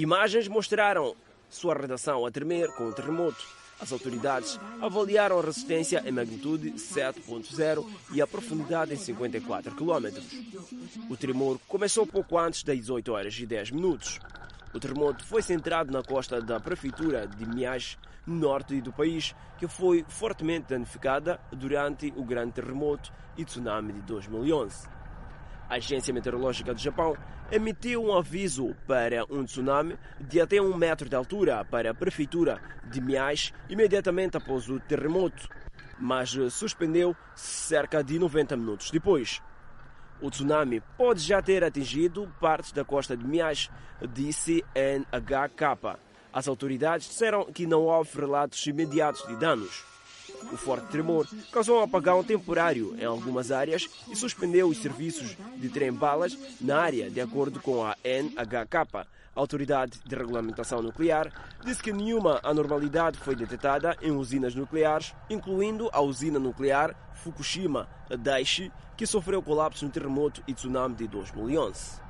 [0.00, 1.14] Imagens mostraram
[1.50, 3.46] sua redação a tremer com o terremoto.
[3.78, 10.08] As autoridades avaliaram a resistência em magnitude 7.0 e a profundidade em 54 km.
[11.10, 14.18] O tremor começou pouco antes das 18 horas e 10 minutos.
[14.72, 20.02] O terremoto foi centrado na costa da prefeitura de Miyagi, norte do país, que foi
[20.08, 24.88] fortemente danificada durante o grande terremoto e tsunami de 2011.
[25.68, 27.14] A Agência Meteorológica do Japão
[27.50, 32.60] emitiu um aviso para um tsunami de até um metro de altura para a prefeitura
[32.90, 35.48] de Miyagi imediatamente após o terremoto,
[35.98, 39.42] mas suspendeu cerca de 90 minutos depois.
[40.20, 43.70] O tsunami pode já ter atingido parte da costa de Miyagi,
[44.12, 45.98] disse NHK.
[46.32, 49.84] As autoridades disseram que não houve relatos imediatos de danos.
[50.52, 55.68] O forte tremor causou um apagão temporário em algumas áreas e suspendeu os serviços de
[55.68, 59.06] trem-balas na área, de acordo com a NHK.
[59.34, 61.32] A Autoridade de Regulamentação Nuclear
[61.64, 68.72] disse que nenhuma anormalidade foi detectada em usinas nucleares, incluindo a usina nuclear Fukushima Daiichi,
[68.96, 72.00] que sofreu colapso no terremoto e tsunami de 2011.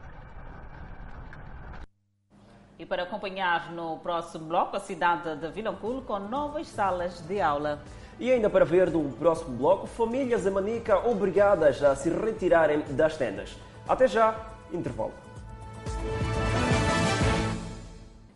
[2.79, 7.83] E para acompanhar no próximo bloco a cidade de Vilanculo com novas salas de aula.
[8.21, 13.17] E ainda para ver no próximo bloco, famílias em Manica obrigadas a se retirarem das
[13.17, 13.57] tendas.
[13.89, 15.15] Até já, intervalo.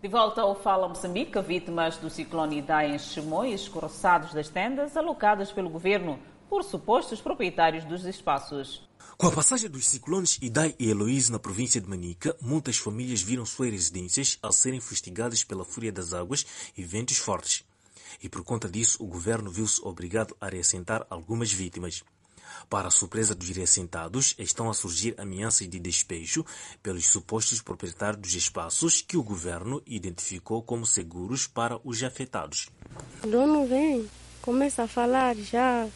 [0.01, 5.53] De volta ao Fala Moçambique, vítimas do ciclone Idai em Chimoio, escorçados das tendas alocadas
[5.53, 6.19] pelo governo
[6.49, 8.89] por supostos proprietários dos espaços.
[9.19, 13.45] Com a passagem dos ciclones Idai e Heloísa na província de Manica, muitas famílias viram
[13.45, 16.45] suas residências a serem fustigadas pela fúria das águas
[16.77, 17.65] e ventos fortes.
[18.23, 22.03] E por conta disso, o governo viu-se obrigado a reassentar algumas vítimas.
[22.69, 26.45] Para a surpresa dos reassentados, estão a surgir ameaças de despejo
[26.83, 32.69] pelos supostos proprietários dos espaços que o governo identificou como seguros para os afetados.
[33.23, 34.09] Dono vem,
[34.41, 35.89] começa a falar já,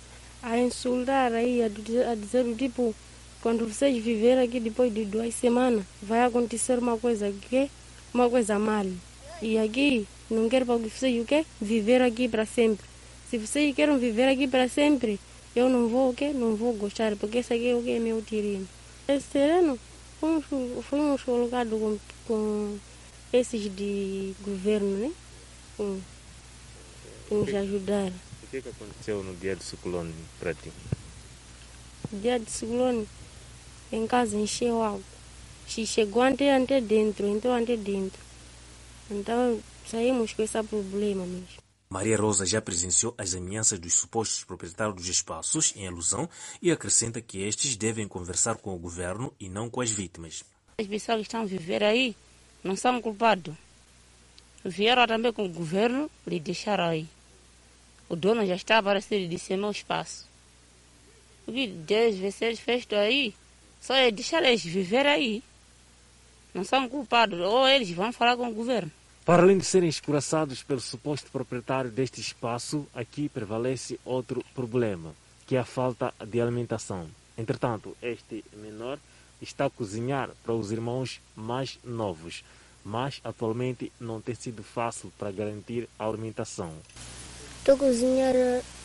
[0.43, 1.69] a insultar aí, a
[2.15, 2.95] dizer o tipo,
[3.41, 7.71] quando vocês viverem aqui depois de duas semanas, vai acontecer uma coisa que
[8.13, 8.87] uma coisa mal.
[9.41, 11.45] E aqui não quero para vocês o quê?
[11.61, 12.87] Viver aqui para sempre.
[13.31, 15.19] Se vocês querem viver aqui para sempre,
[15.55, 16.33] eu não vou o quê?
[16.33, 18.69] Não vou gostar, porque esse aqui é o que é meu terreno.
[19.07, 19.79] Esse terreno
[20.21, 20.45] fomos,
[20.85, 22.79] fomos colocados com, com
[23.33, 25.13] esses de governo, né?
[25.77, 26.01] Com,
[27.31, 28.11] nos ajudar.
[28.43, 30.73] O que, que aconteceu no dia do ciclone para ti?
[32.13, 33.07] Dia do ciclone,
[33.93, 35.03] em casa encheu água.
[35.67, 38.19] Chegou até, até dentro, entrou até dentro.
[39.11, 41.69] Então saímos com esse problema mesmo.
[41.91, 46.29] Maria Rosa já presenciou as ameaças dos supostos proprietários dos espaços em alusão
[46.61, 50.45] e acrescenta que estes devem conversar com o governo e não com as vítimas.
[50.79, 52.15] As pessoas que estão a viver aí
[52.63, 53.55] não são culpados.
[54.63, 57.09] Vieram também com o governo e deixaram aí.
[58.07, 60.29] O dono já está a aparecer e disse meu espaço.
[61.47, 63.35] O que deve ser feito aí
[63.81, 65.43] só é deixar eles viver aí.
[66.53, 67.41] Não são culpados.
[67.41, 68.93] Ou eles vão falar com o governo.
[69.29, 75.15] Para além de serem escuraçados pelo suposto proprietário deste espaço, aqui prevalece outro problema,
[75.47, 77.07] que é a falta de alimentação.
[77.37, 78.99] Entretanto, este menor
[79.43, 82.43] está a cozinhar para os irmãos mais novos,
[82.83, 86.73] mas atualmente não tem sido fácil para garantir a alimentação.
[87.59, 88.35] Estou a cozinhar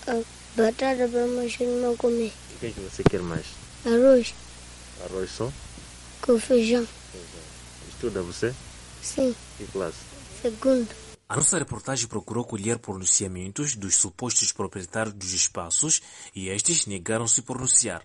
[0.08, 0.22] a
[0.58, 2.34] batata para meus irmãos comer.
[2.56, 3.46] O que é que você quer mais?
[3.86, 4.36] Arroz.
[5.06, 5.50] Arroz só?
[6.22, 6.86] Com feijão.
[7.88, 8.54] Estuda você?
[9.02, 9.34] Sim.
[9.58, 10.13] Que classe?
[10.44, 10.90] Segundo.
[11.30, 16.02] A nossa reportagem procurou colher pronunciamentos dos supostos proprietários dos espaços
[16.36, 18.02] e estes negaram-se a pronunciar.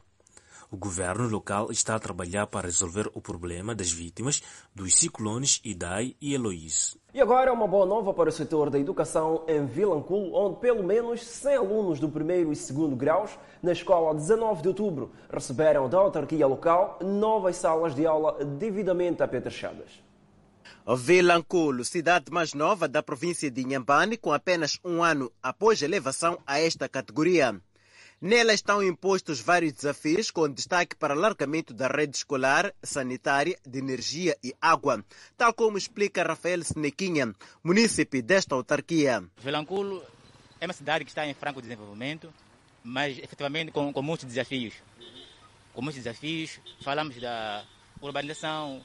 [0.71, 4.41] O governo local está a trabalhar para resolver o problema das vítimas
[4.73, 6.97] dos ciclones Idai e Eloís.
[7.13, 11.27] E agora uma boa nova para o setor da educação em Vilanculo, onde pelo menos
[11.27, 16.47] 100 alunos do primeiro e segundo graus na escola 19 de outubro receberam da autarquia
[16.47, 20.07] local novas salas de aula devidamente apetrechadas.
[20.97, 26.41] Vilanculo, cidade mais nova da província de Inhambane, com apenas um ano após a elevação
[26.47, 27.61] a esta categoria.
[28.21, 34.35] Nela estão impostos vários desafios, com destaque para alargamento da rede escolar, sanitária, de energia
[34.43, 35.05] e água,
[35.37, 39.23] tal como explica Rafael Senequinha, munícipe desta autarquia.
[39.37, 40.03] Vilanculo
[40.59, 42.33] é uma cidade que está em franco desenvolvimento,
[42.83, 44.73] mas efetivamente com, com muitos desafios.
[45.75, 47.63] Com muitos desafios, falamos da
[48.01, 48.85] urbanização,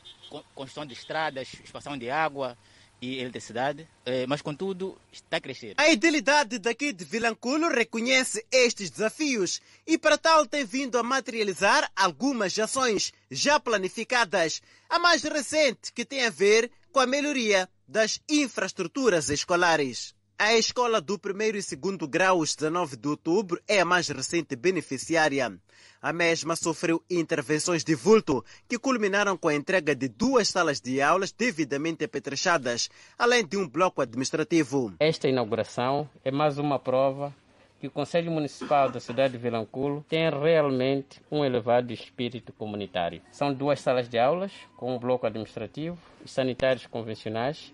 [0.55, 2.57] construção de estradas, expansão de água
[3.01, 3.87] e eletricidade,
[4.29, 5.73] mas contudo está a crescer.
[5.77, 11.91] A idilidade daqui de Vilanculo reconhece estes desafios e para tal tem vindo a materializar
[11.95, 14.61] algumas ações já planificadas.
[14.89, 20.15] A mais recente que tem a ver com a melhoria das infraestruturas escolares.
[20.45, 25.57] A escola do primeiro e segundo graus, 19 de outubro, é a mais recente beneficiária.
[26.01, 31.01] A mesma sofreu intervenções de vulto, que culminaram com a entrega de duas salas de
[31.01, 34.93] aulas devidamente apetrechadas, além de um bloco administrativo.
[34.99, 37.33] Esta inauguração é mais uma prova
[37.79, 43.21] que o Conselho Municipal da cidade de Vilanculo tem realmente um elevado espírito comunitário.
[43.31, 47.73] São duas salas de aulas com um bloco administrativo e sanitários convencionais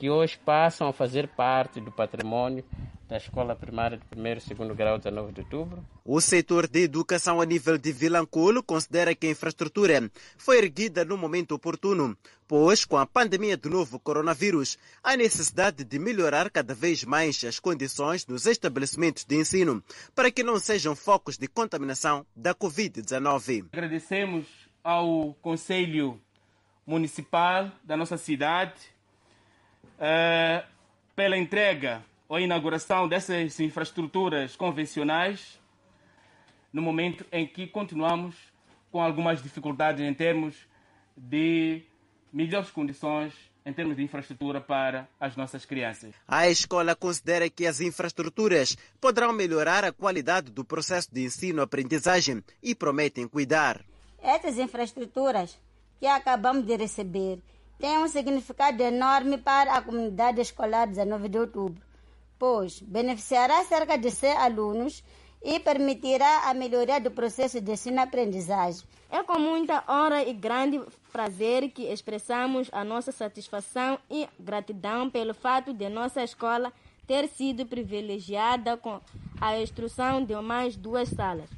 [0.00, 2.64] que hoje passam a fazer parte do patrimônio
[3.06, 5.84] da Escola Primária de 1 e 2 grau 19 de outubro.
[6.02, 11.18] O setor de educação a nível de Vilanculo considera que a infraestrutura foi erguida no
[11.18, 12.16] momento oportuno,
[12.48, 17.60] pois, com a pandemia do novo coronavírus, há necessidade de melhorar cada vez mais as
[17.60, 19.84] condições nos estabelecimentos de ensino
[20.14, 23.66] para que não sejam focos de contaminação da Covid-19.
[23.70, 24.46] Agradecemos
[24.82, 26.18] ao Conselho
[26.86, 28.98] Municipal da nossa cidade
[30.00, 30.66] uh,
[31.14, 35.60] pela entrega ou inauguração dessas infraestruturas convencionais
[36.72, 38.36] no momento em que continuamos
[38.90, 40.56] com algumas dificuldades em termos
[41.16, 41.82] de
[42.32, 43.32] melhores condições
[43.64, 46.14] em termos de infraestrutura para as nossas crianças.
[46.26, 52.74] A escola considera que as infraestruturas poderão melhorar a qualidade do processo de ensino-aprendizagem e
[52.74, 53.84] prometem cuidar.
[54.22, 55.58] Essas infraestruturas
[55.98, 57.38] que acabamos de receber
[57.80, 61.82] têm um significado enorme para a comunidade escolar 19 de outubro,
[62.38, 65.02] pois beneficiará cerca de 100 alunos
[65.42, 68.86] e permitirá a melhoria do processo de ensino-aprendizagem.
[69.10, 75.34] É com muita honra e grande prazer que expressamos a nossa satisfação e gratidão pelo
[75.34, 76.72] fato de nossa escola
[77.06, 79.00] ter sido privilegiada com
[79.40, 81.48] a instrução de mais duas salas,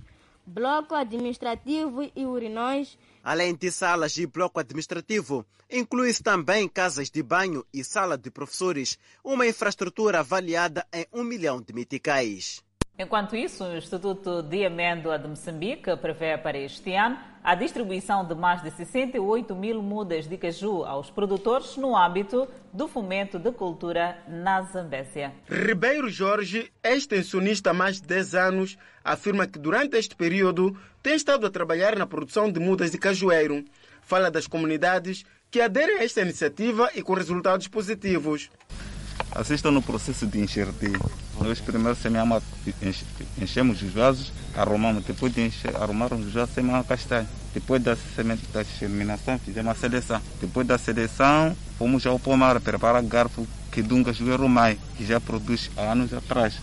[0.47, 2.97] bloco administrativo e urinóis.
[3.23, 8.99] Além de salas e bloco administrativo, inclui-se também casas de banho e sala de professores,
[9.23, 12.65] uma infraestrutura avaliada em um milhão de meticais.
[13.03, 18.33] Enquanto isso, o Instituto de Amêndoa de Moçambique prevê para este ano a distribuição de
[18.33, 24.19] mais de 68 mil mudas de caju aos produtores no âmbito do fomento de cultura
[24.29, 25.33] na Zambésia.
[25.51, 31.45] Ribeiro Jorge, extensionista há mais de 10 anos, afirma que durante este período tem estado
[31.45, 33.65] a trabalhar na produção de mudas de cajueiro.
[34.01, 38.49] Fala das comunidades que aderem a esta iniciativa e com resultados positivos.
[39.35, 40.99] Assistam no processo de enxertia.
[41.41, 41.97] Nós primeiro
[43.41, 47.27] enchemos os vasos, arrumamos, depois de encher, os vasos, semeamos castanha.
[47.55, 50.21] Depois da semente da germinação, fizemos a seleção.
[50.41, 55.71] Depois da seleção, fomos ao pomar preparar garfo que dunga joelho mai, que já produz
[55.77, 56.59] há anos atrás.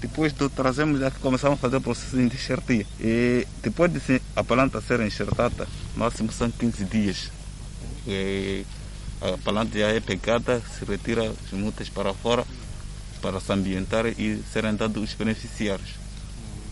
[0.00, 2.86] Depois do trazemos começamos a fazer o processo de enxertia.
[2.98, 7.30] E depois de a planta ser enxertada, máximo são 15 dias.
[8.06, 8.64] E
[9.20, 12.44] a planta já é pegada, se retira as mudas para fora
[13.20, 15.90] para se ambientar e serem dados os beneficiários.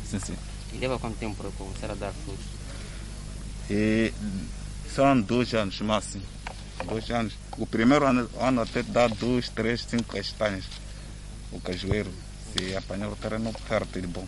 [0.05, 0.36] Sim, sim.
[0.72, 2.44] E leva quanto tempo para começar a dar frutos?
[3.70, 4.12] E
[4.94, 6.24] são dois anos máximo.
[6.86, 7.34] Dois anos.
[7.59, 10.64] O primeiro ano, ano até dá dois, três, cinco castanhas.
[11.53, 12.11] O cajueiro,
[12.53, 14.26] se apanhar o terreno fértil, bom.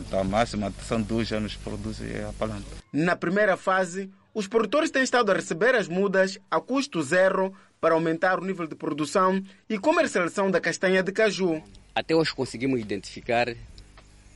[0.00, 1.98] Então, a máxima são dois anos produz
[2.28, 2.76] a planta.
[2.92, 7.94] Na primeira fase, os produtores têm estado a receber as mudas a custo zero para
[7.94, 11.62] aumentar o nível de produção e comercialização da castanha de caju.
[11.94, 13.56] Até hoje conseguimos identificar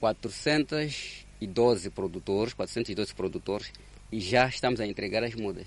[0.01, 3.71] 412 produtores, 412 produtores
[4.11, 5.67] e já estamos a entregar as mudas.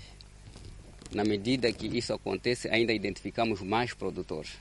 [1.12, 4.58] Na medida que isso acontece, ainda identificamos mais produtores.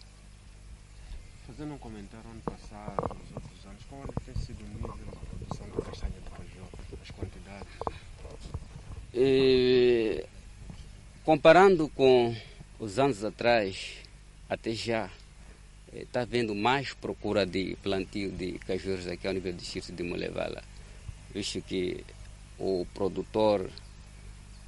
[1.47, 5.67] Fazendo um comentário ano passado, nos outros anos, qual tem sido o nível de produção
[5.76, 6.61] da castanha de caju,
[7.01, 7.74] as quantidades?
[9.14, 10.26] E,
[11.24, 12.36] comparando com
[12.80, 13.93] os anos atrás,
[14.49, 15.09] até já,
[15.93, 20.64] está havendo mais procura de plantio de cajueiros aqui ao nível do distrito de Molevala,
[21.34, 22.03] visto que
[22.57, 23.70] o produtor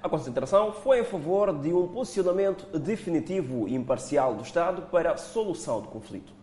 [0.00, 5.16] A concentração foi em favor de um posicionamento definitivo e imparcial do Estado para a
[5.16, 6.38] solução do conflito.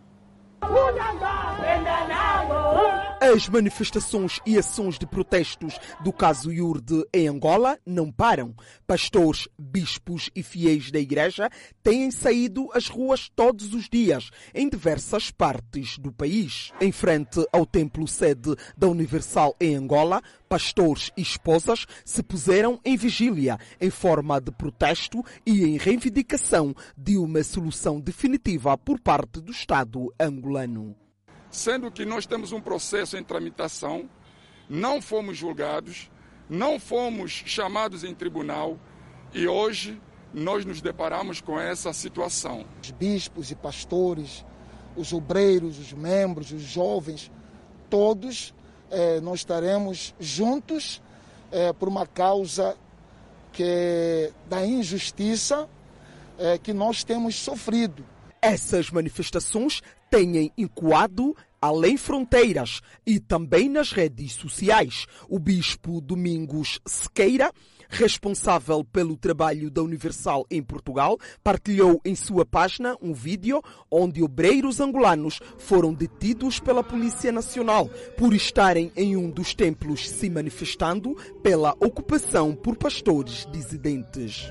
[3.20, 8.54] As manifestações e ações de protestos do caso Iurde em Angola não param.
[8.86, 11.48] Pastores, bispos e fiéis da igreja
[11.82, 16.72] têm saído às ruas todos os dias em diversas partes do país.
[16.80, 22.96] Em frente ao templo sede da Universal em Angola, pastores e esposas se puseram em
[22.96, 29.50] vigília em forma de protesto e em reivindicação de uma solução definitiva por parte do
[29.50, 30.96] Estado angolano.
[31.50, 34.08] Sendo que nós temos um processo em tramitação,
[34.68, 36.10] não fomos julgados,
[36.48, 38.78] não fomos chamados em tribunal
[39.32, 40.00] e hoje
[40.32, 42.66] nós nos deparamos com essa situação.
[42.82, 44.44] Os bispos e pastores,
[44.96, 47.30] os obreiros, os membros, os jovens,
[47.88, 48.54] todos
[48.90, 51.00] eh, nós estaremos juntos
[51.50, 52.76] é, por uma causa
[53.52, 55.68] que é da injustiça
[56.38, 58.04] é, que nós temos sofrido.
[58.42, 59.80] Essas manifestações
[60.10, 65.06] têm encoado além fronteiras e também nas redes sociais.
[65.28, 67.50] O bispo Domingos Sequeira
[67.88, 74.80] responsável pelo trabalho da Universal em Portugal, partilhou em sua página um vídeo onde obreiros
[74.80, 81.72] angolanos foram detidos pela Polícia Nacional por estarem em um dos templos se manifestando pela
[81.80, 84.50] ocupação por pastores dissidentes.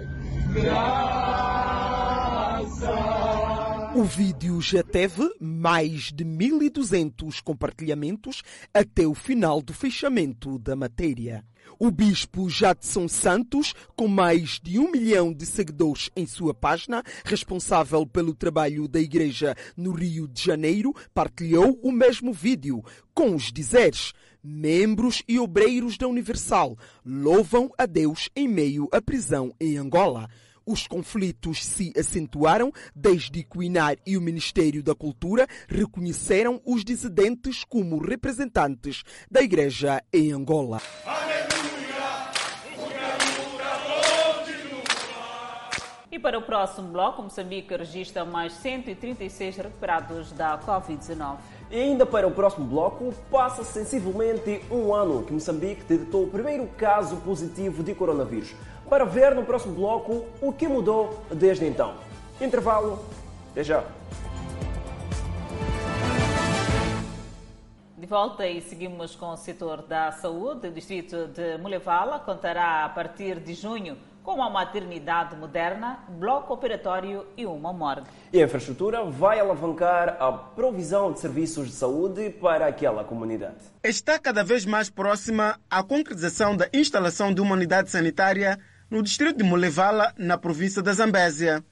[3.95, 8.43] O vídeo já teve mais de 1.200 compartilhamentos
[8.73, 11.45] até o final do fechamento da matéria.
[11.79, 18.05] O bispo Jadson Santos, com mais de um milhão de seguidores em sua página, responsável
[18.05, 22.83] pelo trabalho da igreja no Rio de Janeiro, partilhou o mesmo vídeo
[23.13, 24.11] com os dizeres.
[24.43, 30.29] Membros e obreiros da Universal louvam a Deus em meio à prisão em Angola
[30.65, 36.83] os conflitos se acentuaram desde que o INAR e o Ministério da Cultura reconheceram os
[36.83, 40.81] dissidentes como representantes da Igreja em Angola.
[46.15, 51.35] E para o próximo bloco, Moçambique registra mais 136 recuperados da Covid-19.
[51.69, 56.67] E ainda para o próximo bloco, passa sensivelmente um ano que Moçambique detectou o primeiro
[56.77, 58.55] caso positivo de coronavírus.
[58.89, 61.95] Para ver no próximo bloco o que mudou desde então.
[62.39, 63.03] Intervalo,
[63.51, 63.83] até já.
[67.97, 70.67] De volta e seguimos com o setor da saúde.
[70.67, 77.25] O distrito de Mulevala contará a partir de junho com uma maternidade moderna, bloco operatório
[77.35, 78.07] e uma morgue.
[78.33, 83.57] E a infraestrutura vai alavancar a provisão de serviços de saúde para aquela comunidade.
[83.83, 88.59] Está cada vez mais próxima a concretização da instalação de uma unidade sanitária
[88.89, 91.63] no distrito de Mulevala, na província da Zambésia.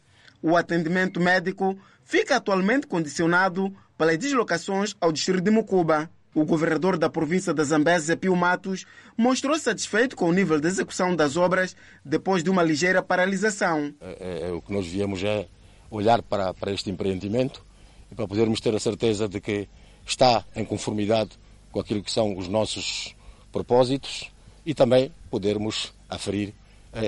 [0.42, 6.10] O atendimento médico fica atualmente condicionado pelas deslocações ao distrito de Mucuba.
[6.36, 8.86] O governador da província da Zambésia, Pio Matos,
[9.16, 13.94] mostrou satisfeito com o nível de execução das obras depois de uma ligeira paralisação.
[14.02, 15.48] É, é, é o que nós viemos é
[15.92, 17.64] olhar para, para este empreendimento
[18.12, 19.70] e para podermos ter a certeza de que
[20.06, 21.32] está em conformidade
[21.72, 23.16] com aquilo que são os nossos
[23.52, 24.32] propósitos
[24.66, 26.54] e também podermos aferir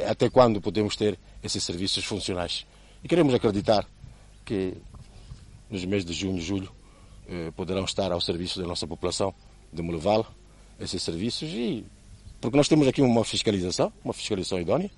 [0.10, 2.66] até quando podemos ter esses serviços funcionais.
[3.04, 3.86] E queremos acreditar
[4.44, 4.74] que
[5.70, 6.72] nos meses de junho e julho
[7.28, 9.34] eh, poderão estar ao serviço da nossa população
[9.74, 10.26] de Moleval,
[10.80, 11.84] esses serviços, e
[12.40, 14.92] porque nós temos aqui uma fiscalização, uma fiscalização idónea,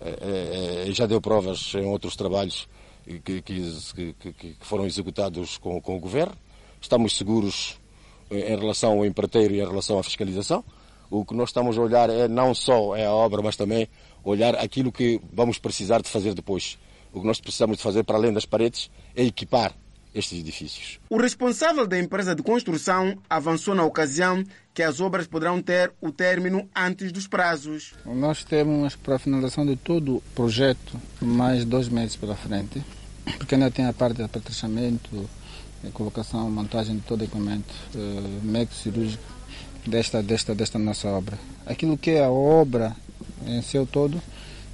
[0.00, 2.68] eh, eh, já deu provas em outros trabalhos
[3.24, 6.34] que, que, que, que foram executados com, com, o Governo,
[6.80, 7.78] estamos seguros
[8.30, 10.62] em relação ao empreiteiro e em relação à fiscalização.
[11.10, 13.88] O que nós estamos a olhar é não só é a obra, mas também
[14.24, 16.78] olhar aquilo que vamos precisar de fazer depois.
[17.12, 19.74] O que nós precisamos de fazer para além das paredes é equipar
[20.14, 20.98] estes edifícios.
[21.08, 24.44] O responsável da empresa de construção avançou na ocasião
[24.74, 27.94] que as obras poderão ter o término antes dos prazos.
[28.04, 32.82] Nós temos para a finalização de todo o projeto mais dois meses pela frente,
[33.38, 35.28] porque ainda tem a parte de apetrechamento,
[35.92, 39.22] colocação, montagem de todo o equipamento uh, médico cirúrgico
[39.86, 41.38] desta, desta, desta nossa obra.
[41.66, 42.96] Aquilo que é a obra
[43.46, 44.20] em seu todo,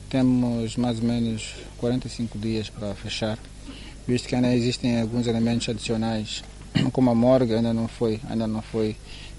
[0.08, 3.38] temos mais ou menos 45 dias para fechar
[4.06, 6.44] visto que ainda existem alguns elementos adicionais,
[6.92, 8.96] como a morgue ainda não foi, ainda não foi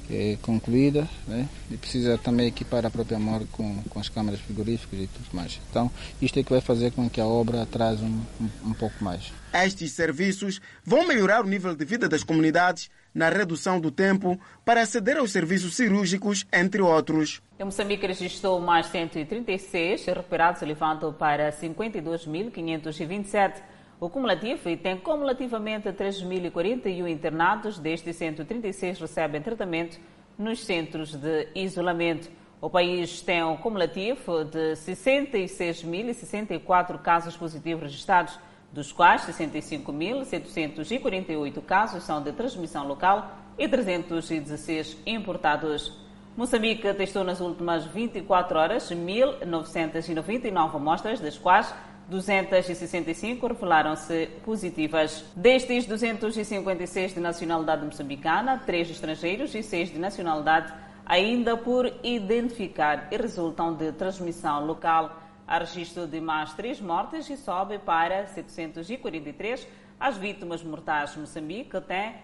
[0.10, 1.48] é, concluída, né?
[1.70, 5.60] e precisa também equipar a própria morgue com, com as câmaras frigoríficas e tudo mais.
[5.70, 5.92] Então,
[6.22, 9.32] isto é que vai fazer com que a obra atrase um, um, um pouco mais.
[9.54, 14.82] Estes serviços vão melhorar o nível de vida das comunidades na redução do tempo para
[14.82, 17.42] aceder aos serviços cirúrgicos, entre outros.
[17.60, 27.80] Em Moçambique registrou mais 136 recuperados, elevando para 52.527 o cumulativo tem cumulativamente 3.041 internados,
[27.80, 30.00] desde 136 recebem tratamento
[30.38, 32.30] nos centros de isolamento.
[32.62, 38.40] O país tem um cumulativo de 66.064 casos positivos registrados,
[38.72, 45.92] dos quais 65.748 casos são de transmissão local e 316 importados.
[46.36, 51.74] Moçambique testou nas últimas 24 horas 1.999 amostras, das quais
[52.08, 55.26] 265 revelaram-se positivas.
[55.36, 60.74] Destes 256 de nacionalidade moçambicana, 3 estrangeiros e 6 de nacionalidade
[61.06, 65.22] ainda por identificar e resultam de transmissão local.
[65.48, 69.68] Há registro de mais 3 mortes e sobe para 743
[70.00, 71.16] as vítimas mortais.
[71.16, 72.16] Moçambique tem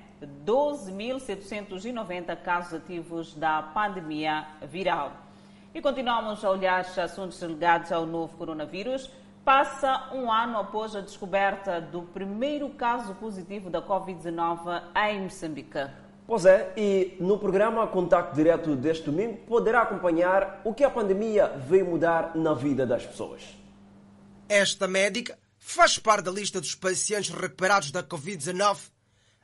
[0.46, 5.14] 12.790 casos ativos da pandemia viral.
[5.74, 9.10] E continuamos a olhar assuntos ligados ao novo coronavírus.
[9.46, 15.90] Passa um ano após a descoberta do primeiro caso positivo da Covid-19 em Moçambique.
[16.26, 21.50] Pois é, e no programa Contato Direto deste domingo poderá acompanhar o que a pandemia
[21.58, 23.42] veio mudar na vida das pessoas.
[24.48, 28.78] Esta médica faz parte da lista dos pacientes recuperados da Covid-19.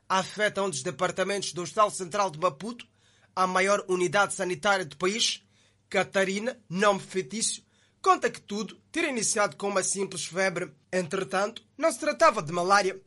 [0.08, 2.88] Afeta um dos departamentos do Hospital Central de Maputo,
[3.36, 5.45] a maior unidade sanitária do país.
[5.89, 7.64] Catarina, nome fetício,
[8.02, 10.72] conta que tudo ter iniciado com uma simples febre.
[10.91, 13.00] Entretanto, não se tratava de malária.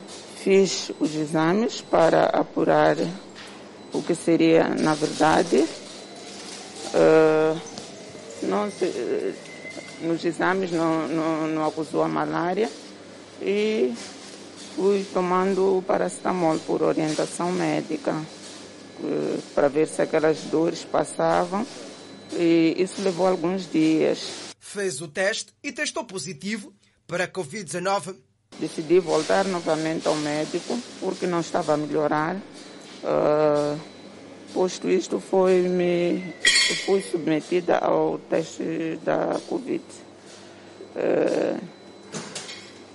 [0.43, 2.97] Fiz os exames para apurar
[3.93, 5.66] o que seria, na verdade,
[6.95, 7.61] uh,
[8.43, 9.34] não se, uh,
[10.07, 12.70] nos exames não, não, não acusou a malária
[13.40, 13.95] e
[14.74, 21.66] fui tomando paracetamol por orientação médica uh, para ver se aquelas dores passavam
[22.32, 24.51] e isso levou alguns dias.
[24.73, 26.73] Fez o teste e testou positivo
[27.07, 28.16] para a Covid-19.
[28.59, 32.37] Decidi voltar novamente ao médico porque não estava a melhorar.
[32.37, 33.79] Uh,
[34.55, 36.35] posto isto, foi -me,
[36.87, 39.85] fui submetida ao teste da Covid.
[40.97, 41.61] Uh,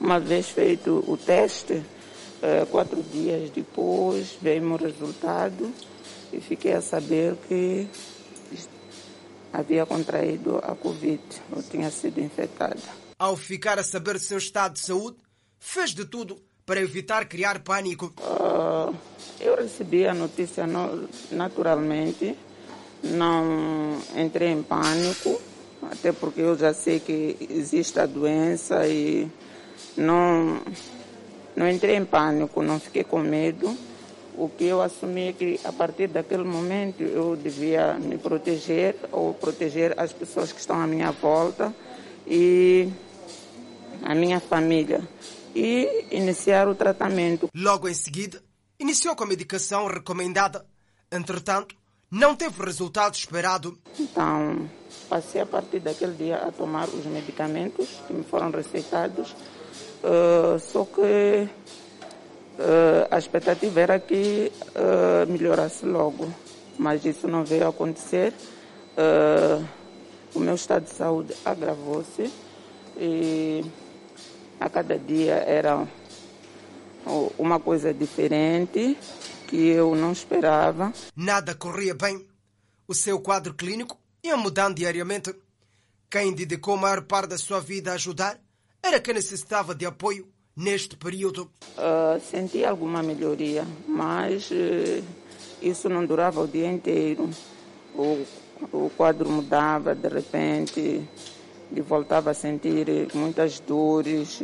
[0.02, 5.72] uma vez feito o teste, uh, quatro dias depois veio o resultado
[6.34, 7.88] e fiquei a saber que
[9.58, 11.20] havia contraído a Covid,
[11.52, 12.78] ou tinha sido infectada.
[13.18, 15.18] Ao ficar a saber do seu estado de saúde,
[15.60, 18.14] fez de tudo para evitar criar pânico.
[18.20, 18.96] Uh,
[19.40, 22.38] eu recebi a notícia no, naturalmente,
[23.04, 25.42] não entrei em pânico,
[25.92, 29.28] até porque eu já sei que existe a doença e
[29.96, 30.62] não,
[31.56, 33.76] não entrei em pânico, não fiquei com medo.
[34.38, 39.34] O que eu assumi é que a partir daquele momento eu devia me proteger ou
[39.34, 41.74] proteger as pessoas que estão à minha volta
[42.28, 42.88] e
[44.04, 45.02] a minha família
[45.56, 47.50] e iniciar o tratamento.
[47.56, 48.40] Logo em seguida,
[48.80, 50.64] iniciou com a medicação recomendada.
[51.12, 51.76] Entretanto,
[52.12, 53.76] não teve o resultado esperado.
[54.00, 54.70] Então,
[55.10, 59.32] passei a partir daquele dia a tomar os medicamentos que me foram receitados,
[60.04, 61.50] uh, só que
[62.58, 66.32] uh, a expectativa era que uh, melhorasse logo,
[66.78, 68.34] mas isso não veio a acontecer.
[70.34, 72.32] o meu estado de saúde agravou-se
[72.98, 73.64] e
[74.60, 75.88] a cada dia era
[77.38, 78.98] uma coisa diferente
[79.48, 80.92] que eu não esperava.
[81.16, 82.28] Nada corria bem.
[82.88, 85.34] O seu quadro clínico ia mudando diariamente.
[86.10, 88.40] Quem dedicou a maior parte da sua vida a ajudar
[88.82, 90.28] era quem necessitava de apoio
[90.58, 91.50] neste período.
[91.78, 95.04] Uh, senti alguma melhoria, mas uh,
[95.62, 97.30] isso não durava o dia inteiro.
[97.94, 98.26] O,
[98.74, 101.08] o quadro mudava de repente
[101.72, 104.40] e voltava a sentir muitas dores,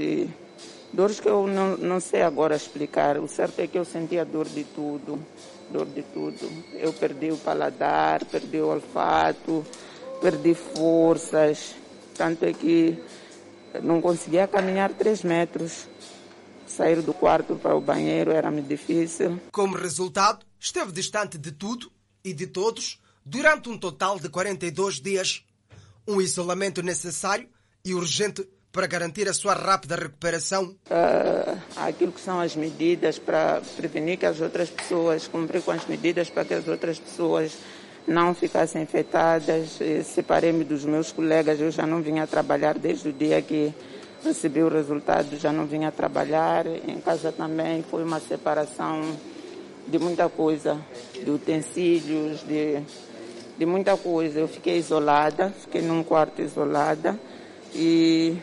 [0.92, 3.18] dores que eu não, não sei agora explicar.
[3.18, 5.20] O certo é que eu sentia dor de tudo,
[5.72, 6.50] dor de tudo.
[6.74, 9.66] Eu perdi o paladar, perdi o olfato,
[10.22, 11.76] perdi forças,
[12.16, 12.98] tanto é que
[13.82, 15.88] não conseguia caminhar três metros.
[16.66, 19.40] Sair do quarto para o banheiro era-me difícil.
[19.52, 21.92] Como resultado, esteve distante de tudo
[22.24, 25.46] e de todos durante um total de 42 dias
[26.08, 27.48] um isolamento necessário
[27.86, 30.76] e urgente para garantir a sua rápida recuperação?
[30.90, 35.86] Uh, aquilo que são as medidas para prevenir que as outras pessoas, cumprir com as
[35.86, 37.56] medidas para que as outras pessoas
[38.08, 39.80] não ficassem infectadas.
[40.06, 43.74] Separei-me dos meus colegas, eu já não vinha trabalhar desde o dia que
[44.24, 46.66] recebi o resultado, já não vinha trabalhar.
[46.66, 49.02] Em casa também foi uma separação
[49.88, 50.80] de muita coisa,
[51.14, 52.82] de utensílios, de
[53.58, 54.40] de muita coisa.
[54.40, 57.20] Eu fiquei isolada, fiquei num quarto isolada
[57.74, 58.38] e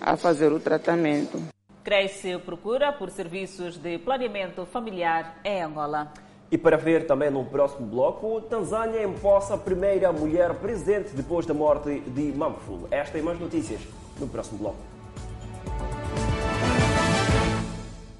[0.00, 1.40] a fazer o tratamento.
[1.82, 6.12] Cresce procura por serviços de planeamento familiar em Angola.
[6.50, 11.54] E para ver também no próximo bloco, Tanzânia empossa a primeira mulher presidente depois da
[11.54, 12.86] morte de Mamful.
[12.90, 13.80] Esta e mais notícias
[14.18, 14.78] no próximo bloco.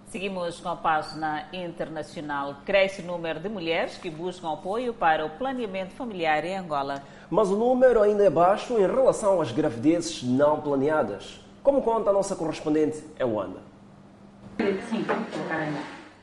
[0.08, 2.56] Seguimos com a página internacional.
[2.64, 7.02] Cresce o número de mulheres que buscam apoio para o planeamento familiar em Angola.
[7.28, 11.40] Mas o número ainda é baixo em relação às gravidezes não planeadas.
[11.62, 13.60] Como conta a nossa correspondente em Luanda.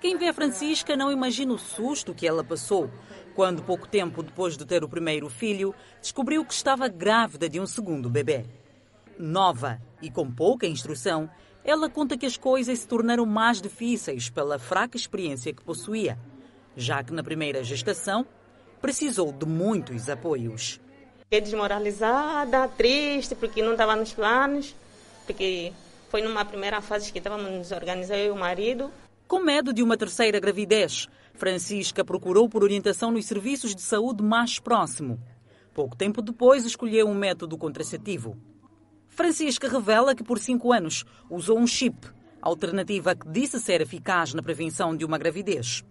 [0.01, 2.89] Quem vê a Francisca não imagina o susto que ela passou
[3.35, 7.65] quando, pouco tempo depois de ter o primeiro filho, descobriu que estava grávida de um
[7.65, 8.45] segundo bebê.
[9.17, 11.29] Nova e com pouca instrução,
[11.63, 16.17] ela conta que as coisas se tornaram mais difíceis pela fraca experiência que possuía,
[16.75, 18.25] já que na primeira gestação
[18.81, 20.81] precisou de muitos apoios.
[21.19, 24.75] Fiquei desmoralizada, triste, porque não estava nos planos,
[25.25, 25.71] porque
[26.09, 28.91] foi numa primeira fase que estávamos nos organizando eu e o marido.
[29.27, 34.59] Com medo de uma terceira gravidez, Francisca procurou por orientação nos serviços de saúde mais
[34.59, 35.19] próximo.
[35.73, 38.37] Pouco tempo depois, escolheu um método contraceptivo.
[39.13, 42.07] Francisca revela que por cinco anos usou um chip,
[42.41, 45.83] alternativa que disse ser eficaz na prevenção de uma gravidez.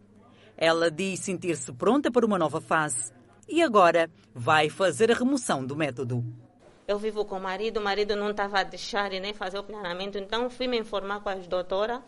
[0.56, 3.12] Ela diz sentir-se pronta para uma nova fase
[3.48, 6.24] e agora vai fazer a remoção do método.
[6.86, 9.62] Eu vivo com o marido, o marido não estava a deixar e nem fazer o
[9.62, 12.00] planeamento, então fui me informar com as doutoras.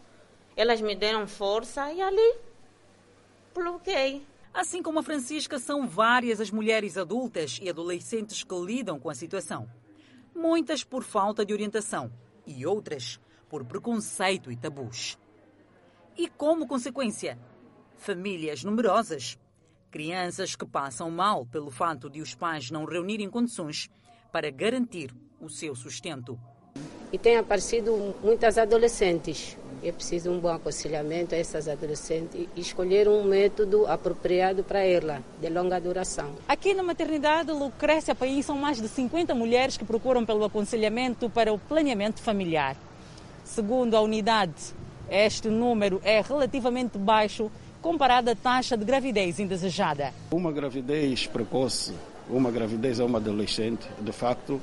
[0.56, 2.34] Elas me deram força e ali
[3.54, 4.26] bloqueei.
[4.52, 9.14] Assim como a Francisca, são várias as mulheres adultas e adolescentes que lidam com a
[9.14, 9.68] situação.
[10.34, 12.12] Muitas por falta de orientação
[12.46, 15.18] e outras por preconceito e tabus.
[16.16, 17.38] E como consequência,
[17.96, 19.38] famílias numerosas
[19.94, 23.88] Crianças que passam mal pelo fato de os pais não reunirem condições
[24.32, 26.36] para garantir o seu sustento.
[27.12, 29.56] E tem aparecido muitas adolescentes.
[29.84, 35.22] É preciso um bom aconselhamento a essas adolescentes e escolher um método apropriado para ela,
[35.38, 36.30] de longa duração.
[36.48, 41.52] Aqui na maternidade Lucrécia País são mais de 50 mulheres que procuram pelo aconselhamento para
[41.52, 42.76] o planeamento familiar.
[43.44, 44.54] Segundo a unidade,
[45.10, 50.14] este número é relativamente baixo comparada à taxa de gravidez indesejada.
[50.30, 51.92] Uma gravidez precoce,
[52.30, 54.62] uma gravidez a uma adolescente, de facto,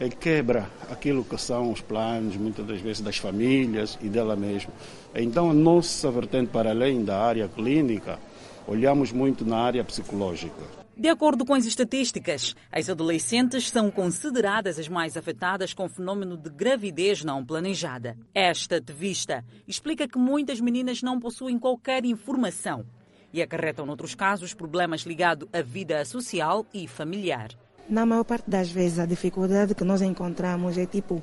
[0.00, 4.72] é quebra aquilo que são os planos, muitas das vezes, das famílias e dela mesma.
[5.14, 8.18] Então, a nossa vertente, para além da área clínica,
[8.66, 10.80] olhamos muito na área psicológica.
[10.96, 16.34] De acordo com as estatísticas, as adolescentes são consideradas as mais afetadas com o fenômeno
[16.34, 18.16] de gravidez não planejada.
[18.34, 22.86] Esta ativista explica que muitas meninas não possuem qualquer informação
[23.34, 27.50] e acarretam, noutros casos, problemas ligados à vida social e familiar.
[27.88, 31.22] Na maior parte das vezes, a dificuldade que nós encontramos é tipo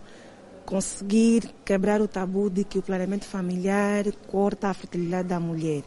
[0.65, 5.81] conseguir quebrar o tabu de que o planeamento familiar corta a fertilidade da mulher.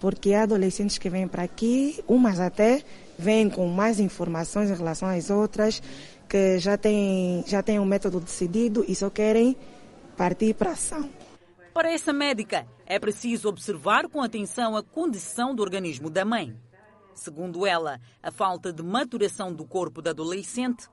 [0.00, 2.82] Porque há adolescentes que vêm para aqui, umas até
[3.18, 5.82] vêm com mais informações em relação às outras,
[6.28, 9.56] que já têm, já têm um método decidido e só querem
[10.16, 11.08] partir para a ação.
[11.74, 16.56] Para essa médica, é preciso observar com atenção a condição do organismo da mãe.
[17.14, 20.88] Segundo ela, a falta de maturação do corpo da adolescente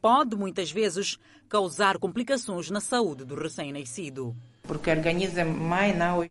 [0.00, 1.18] pode muitas vezes
[1.48, 4.34] causar complicações na saúde do recém-nascido.
[4.62, 6.24] Porque o organismo mãe não.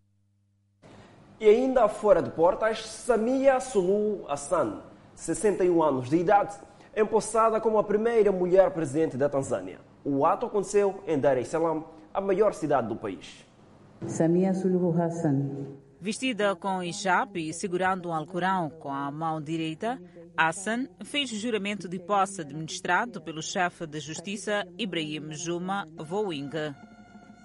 [1.40, 4.82] E ainda fora de portas, Samia Sulu Hassan
[5.20, 6.56] 61 anos de idade,
[6.96, 9.80] empossada como a primeira mulher presidente da Tanzânia.
[10.04, 11.84] O ato aconteceu em Dar es Salaam,
[12.14, 13.46] a maior cidade do país.
[14.08, 15.76] Samia Suluhu Hassan.
[16.02, 20.02] Vestida com hijab e segurando um alcorão com a mão direita,
[20.36, 26.52] Hassan fez juramento de posse administrado pelo chefe de justiça Ibrahim Juma Vowing.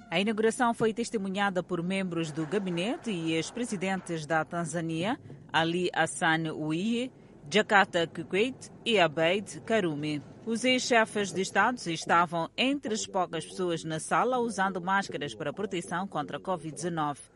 [0.09, 5.18] A inauguração foi testemunhada por membros do gabinete e ex-presidentes da Tanzânia,
[5.52, 7.11] Ali Hassan Uie,
[7.50, 10.22] Jakarta Kikwete e Abeid Karume.
[10.46, 16.07] Os ex-chefes de Estado estavam entre as poucas pessoas na sala usando máscaras para proteção
[16.07, 17.34] contra a Covid-19.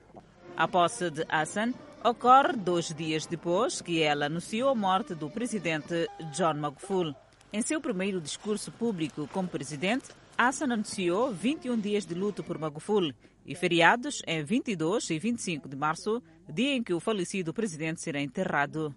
[0.59, 1.73] A posse de Hassan
[2.05, 7.15] ocorre dois dias depois que ela anunciou a morte do presidente John Magufuli.
[7.53, 13.15] Em seu primeiro discurso público como presidente, Hassan anunciou 21 dias de luto por Magufuli
[13.47, 16.21] e feriados em 22 e 25 de março,
[16.53, 18.93] dia em que o falecido presidente será enterrado.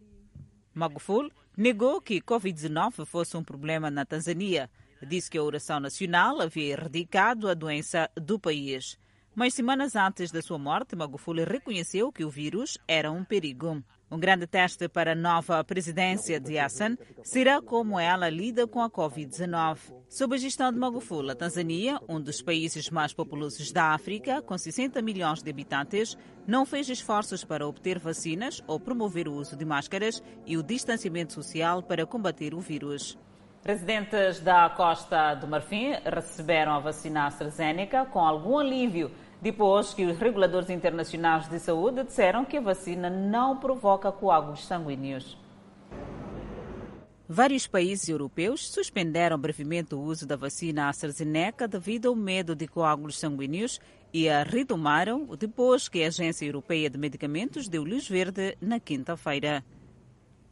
[0.74, 4.68] Magufuli negou que Covid-19 fosse um problema na Tanzânia.
[5.07, 8.97] Disse que a oração nacional havia erradicado a doença do país.
[9.34, 13.82] Mas semanas antes da sua morte, Magufuli reconheceu que o vírus era um perigo.
[14.11, 18.89] Um grande teste para a nova presidência de Hassan será como ela lida com a
[18.89, 19.77] Covid-19.
[20.09, 24.57] Sob a gestão de Magufuli, a Tanzânia, um dos países mais populosos da África, com
[24.57, 29.63] 60 milhões de habitantes, não fez esforços para obter vacinas ou promover o uso de
[29.63, 33.17] máscaras e o distanciamento social para combater o vírus.
[33.64, 40.18] Residentes da Costa do Marfim receberam a vacina AstraZeneca com algum alívio depois que os
[40.18, 45.38] reguladores internacionais de saúde disseram que a vacina não provoca coágulos sanguíneos.
[47.30, 53.20] Vários países europeus suspenderam brevemente o uso da vacina AstraZeneca devido ao medo de coágulos
[53.20, 53.80] sanguíneos
[54.12, 59.64] e a retomaram depois que a Agência Europeia de Medicamentos deu luz verde na quinta-feira.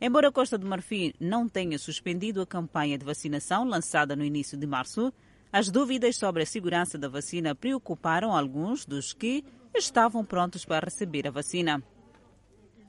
[0.01, 4.57] Embora a Costa do Marfim não tenha suspendido a campanha de vacinação lançada no início
[4.57, 5.11] de março,
[5.51, 9.43] as dúvidas sobre a segurança da vacina preocuparam alguns dos que
[9.75, 11.83] estavam prontos para receber a vacina.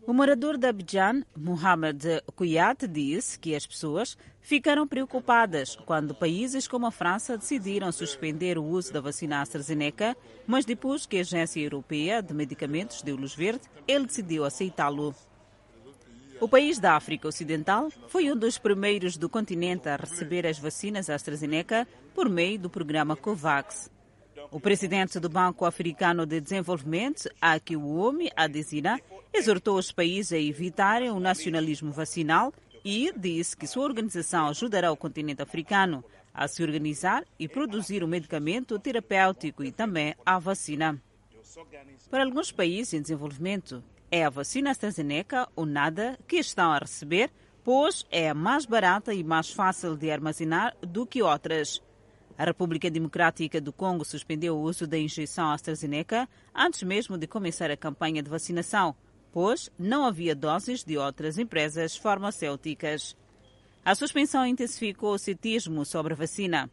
[0.07, 6.87] O morador de Abidjan, Mohamed Kouyat, disse que as pessoas ficaram preocupadas quando países como
[6.87, 12.23] a França decidiram suspender o uso da vacina AstraZeneca, mas depois que a Agência Europeia
[12.23, 15.15] de Medicamentos deu luz verde, ele decidiu aceitá-lo.
[16.41, 21.11] O país da África Ocidental foi um dos primeiros do continente a receber as vacinas
[21.11, 23.91] AstraZeneca por meio do programa COVAX.
[24.51, 28.99] O presidente do Banco Africano de Desenvolvimento, Akiwumi Adesina,
[29.35, 34.97] exortou os países a evitarem o nacionalismo vacinal e disse que sua organização ajudará o
[34.97, 40.99] continente africano a se organizar e produzir o medicamento terapêutico e também a vacina.
[42.11, 47.31] Para alguns países em desenvolvimento, é a vacina AstraZeneca ou nada que estão a receber,
[47.63, 51.81] pois é mais barata e mais fácil de armazenar do que outras.
[52.37, 57.71] A República Democrática do Congo suspendeu o uso da injeção AstraZeneca antes mesmo de começar
[57.71, 58.97] a campanha de vacinação,
[59.31, 63.17] pois não havia doses de outras empresas farmacêuticas.
[63.85, 66.71] A suspensão intensificou o cetismo sobre a vacina.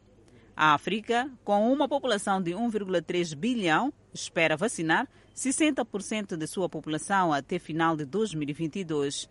[0.55, 5.07] A África, com uma população de 1,3 bilhão, espera vacinar
[5.37, 9.29] 60% de sua população até final de 2022.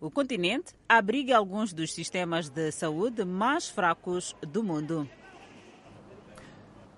[0.00, 5.06] O continente abriga alguns dos sistemas de saúde mais fracos do mundo.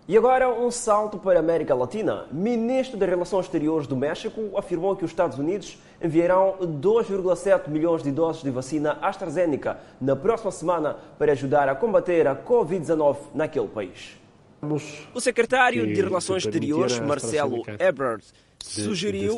[0.06, 2.28] E agora um salto para a América Latina.
[2.30, 8.12] Ministro das Relações Exteriores do México afirmou que os Estados Unidos enviarão 2,7 milhões de
[8.12, 14.16] doses de vacina AstraZeneca na próxima semana para ajudar a combater a Covid-19 naquele país.
[15.14, 18.24] O secretário de Relações Exteriores, Marcelo Ebrard,
[18.58, 19.36] sugeriu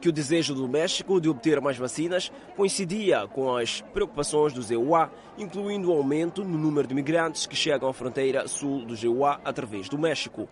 [0.00, 5.10] que o desejo do México de obter mais vacinas coincidia com as preocupações do EUA,
[5.38, 9.88] incluindo o aumento no número de migrantes que chegam à fronteira sul do EUA através
[9.88, 10.48] do México.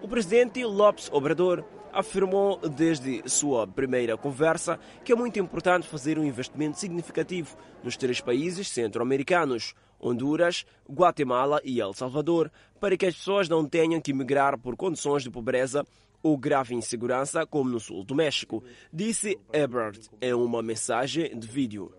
[0.00, 6.24] O presidente López Obrador afirmou desde sua primeira conversa que é muito importante fazer um
[6.24, 13.48] investimento significativo nos três países centro-americanos, Honduras, Guatemala e El Salvador, para que as pessoas
[13.48, 15.84] não tenham que migrar por condições de pobreza
[16.22, 21.92] ou grave insegurança, como no sul do México, disse Ebrard em uma mensagem de vídeo.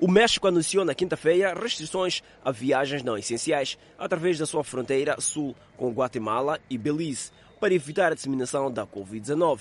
[0.00, 5.54] O México anunciou na quinta-feira restrições a viagens não essenciais através da sua fronteira sul
[5.76, 7.30] com Guatemala e Belize
[7.60, 9.60] para evitar a disseminação da Covid-19.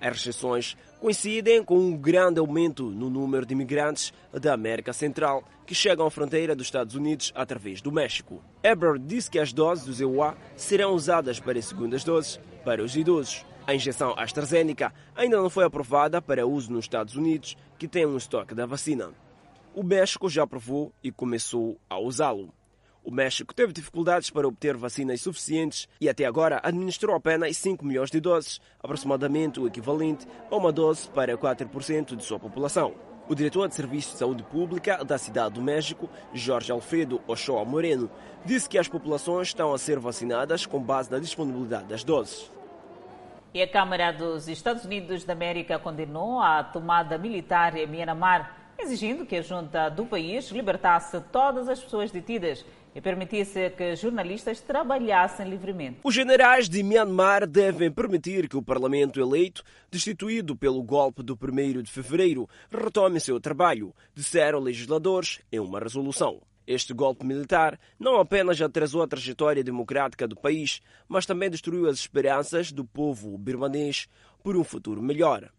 [0.00, 5.74] As restrições coincidem com um grande aumento no número de imigrantes da América Central que
[5.74, 8.42] chegam à fronteira dos Estados Unidos através do México.
[8.62, 12.96] Ebrard disse que as doses do EUA serão usadas para as segundas doses para os
[12.96, 13.44] idosos.
[13.66, 18.16] A injeção AstraZeneca ainda não foi aprovada para uso nos Estados Unidos, que tem um
[18.16, 19.10] estoque da vacina.
[19.74, 22.52] O México já aprovou e começou a usá-lo.
[23.06, 28.10] O México teve dificuldades para obter vacinas suficientes e até agora administrou apenas 5 milhões
[28.10, 32.94] de doses, aproximadamente o equivalente a uma dose para 4% de sua população.
[33.28, 38.10] O diretor de Serviços de Saúde Pública da Cidade do México, Jorge Alfredo Ochoa Moreno,
[38.44, 42.50] disse que as populações estão a ser vacinadas com base na disponibilidade das doses.
[43.54, 49.24] E a Câmara dos Estados Unidos da América condenou a tomada militar em Myanmar, exigindo
[49.24, 52.64] que a junta do país libertasse todas as pessoas detidas
[52.96, 56.00] e permitisse que jornalistas trabalhassem livremente.
[56.02, 61.82] Os generais de Myanmar devem permitir que o parlamento eleito, destituído pelo golpe do 1
[61.82, 66.40] de fevereiro, retome seu trabalho, disseram legisladores em uma resolução.
[66.66, 71.98] Este golpe militar não apenas atrasou a trajetória democrática do país, mas também destruiu as
[71.98, 74.08] esperanças do povo birmanês
[74.42, 75.50] por um futuro melhor.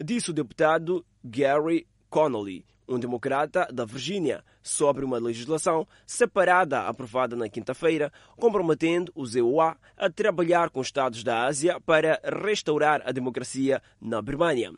[0.00, 7.48] Disse o deputado Gary Connolly, um democrata da Virgínia, sobre uma legislação separada aprovada na
[7.48, 14.22] quinta-feira, comprometendo os EUA a trabalhar com estados da Ásia para restaurar a democracia na
[14.22, 14.72] Birmânia.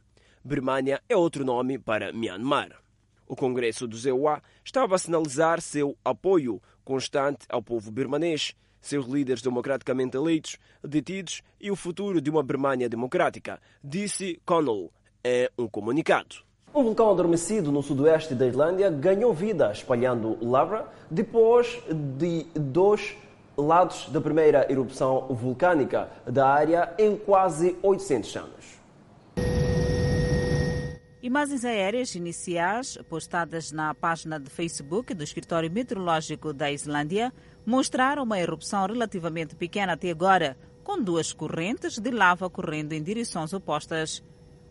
[0.45, 2.71] Birmânia é outro nome para Myanmar.
[3.27, 9.43] O Congresso dos EUA estava a sinalizar seu apoio constante ao povo birmanês, seus líderes
[9.43, 14.91] democraticamente eleitos, detidos e o futuro de uma Birmânia democrática, disse Connell
[15.23, 16.48] em um comunicado.
[16.75, 21.83] Um vulcão adormecido no sudoeste da Islândia ganhou vida espalhando lava depois
[22.19, 23.17] de dois
[23.57, 28.79] lados da primeira erupção vulcânica da área em quase 800 anos.
[31.21, 37.33] Imagens aéreas iniciais postadas na página de Facebook do Escritório Meteorológico da Islândia
[37.67, 43.53] mostraram uma erupção relativamente pequena até agora, com duas correntes de lava correndo em direções
[43.53, 44.23] opostas.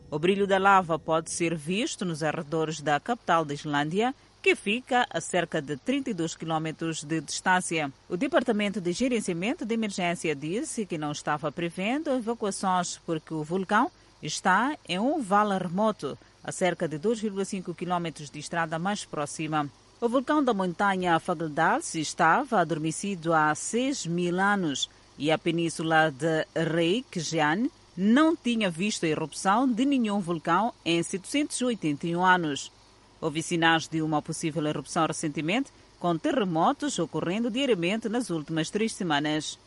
[0.09, 5.05] O brilho da lava pode ser visto nos arredores da capital da Islândia, que fica
[5.09, 7.91] a cerca de 32 quilômetros de distância.
[8.07, 13.91] O Departamento de Gerenciamento de Emergência disse que não estava prevendo evacuações porque o vulcão
[14.23, 19.69] está em um vale remoto, a cerca de 2,5 km de estrada mais próxima.
[19.99, 26.45] O vulcão da montanha Fagldals estava adormecido há 6 mil anos e a península de
[26.55, 32.71] Reykjavik não tinha visto a erupção de nenhum vulcão em 781 anos.
[33.19, 39.57] Houve sinais de uma possível erupção recentemente, com terremotos ocorrendo diariamente nas últimas três semanas.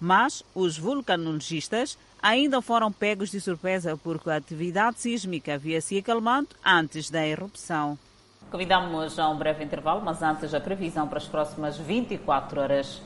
[0.00, 6.48] Mas os vulcanologistas ainda foram pegos de surpresa porque a atividade sísmica havia se acalmado
[6.64, 7.98] antes da erupção.
[8.50, 13.02] Convidamos a um breve intervalo, mas antes a previsão para as próximas 24 horas.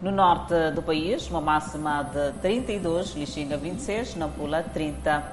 [0.00, 5.24] No norte do país, uma máxima de 32, Lixinga 26, Nampula 30.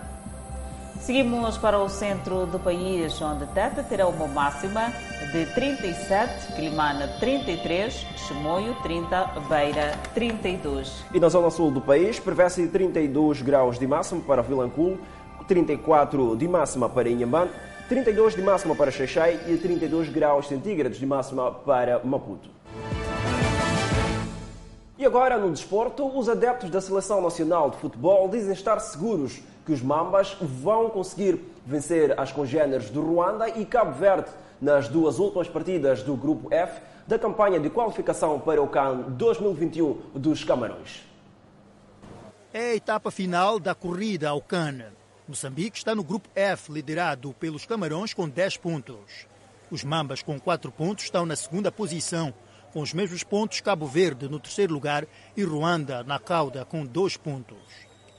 [1.00, 4.92] Seguimos para o centro do país, onde Teta terá uma máxima
[5.32, 11.06] de 37, Quilimana 33, Chimoio 30, Beira 32.
[11.14, 14.98] E na zona sul do país, prevê-se 32 graus de máxima para Vilanculo,
[15.48, 17.52] 34 de máxima para Inhambane,
[17.88, 22.50] 32 de máxima para Xaixai e 32 graus centígrados de máxima para Maputo.
[24.98, 29.74] E agora, no desporto, os adeptos da Seleção Nacional de Futebol dizem estar seguros que
[29.74, 34.30] os Mambas vão conseguir vencer as congêneres do Ruanda e Cabo Verde
[34.62, 40.02] nas duas últimas partidas do Grupo F da campanha de qualificação para o CAN 2021
[40.16, 41.04] dos Camarões.
[42.54, 44.86] É a etapa final da corrida ao CAN.
[45.28, 49.28] Moçambique está no Grupo F, liderado pelos Camarões com 10 pontos.
[49.70, 52.34] Os Mambas, com 4 pontos, estão na segunda posição,
[52.76, 55.08] com os mesmos pontos Cabo Verde no terceiro lugar
[55.38, 57.58] e Ruanda na cauda com 2 pontos.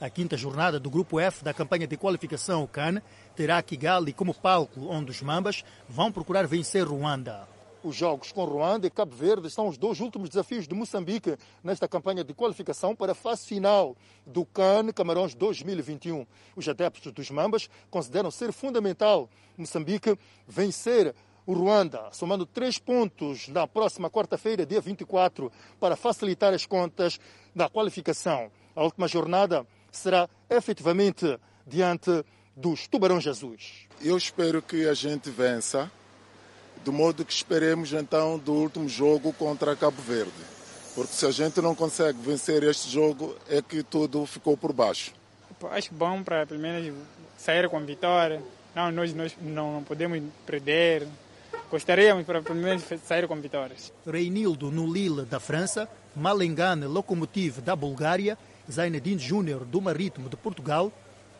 [0.01, 2.99] A quinta jornada do Grupo F da campanha de qualificação ao CAN
[3.35, 7.47] terá Kigali como palco, onde os Mambas vão procurar vencer Ruanda.
[7.83, 11.87] Os jogos com Ruanda e Cabo Verde são os dois últimos desafios de Moçambique nesta
[11.87, 13.95] campanha de qualificação para a fase final
[14.25, 16.25] do CAN Camarões 2021.
[16.55, 21.13] Os adeptos dos Mambas consideram ser fundamental Moçambique vencer
[21.47, 27.17] o Ruanda, somando três pontos na próxima quarta-feira, dia 24, para facilitar as contas
[27.55, 28.51] da qualificação.
[28.75, 33.87] A última jornada será efetivamente diante dos Tubarões Azuis.
[34.01, 35.89] Eu espero que a gente vença,
[36.83, 40.31] do modo que esperemos então do último jogo contra Cabo Verde.
[40.93, 45.13] Porque se a gente não consegue vencer este jogo, é que tudo ficou por baixo.
[45.71, 46.93] Acho bom para pelo menos
[47.37, 48.43] sair com vitória.
[48.75, 51.07] Não, nós, nós não podemos perder.
[51.69, 53.91] Gostaríamos para pelo menos sair com vitórias.
[54.05, 58.37] Reinildo no Lille da França, Malengane Lokomotiv da Bulgária
[58.69, 60.91] Zainedine Júnior do Marítimo de Portugal,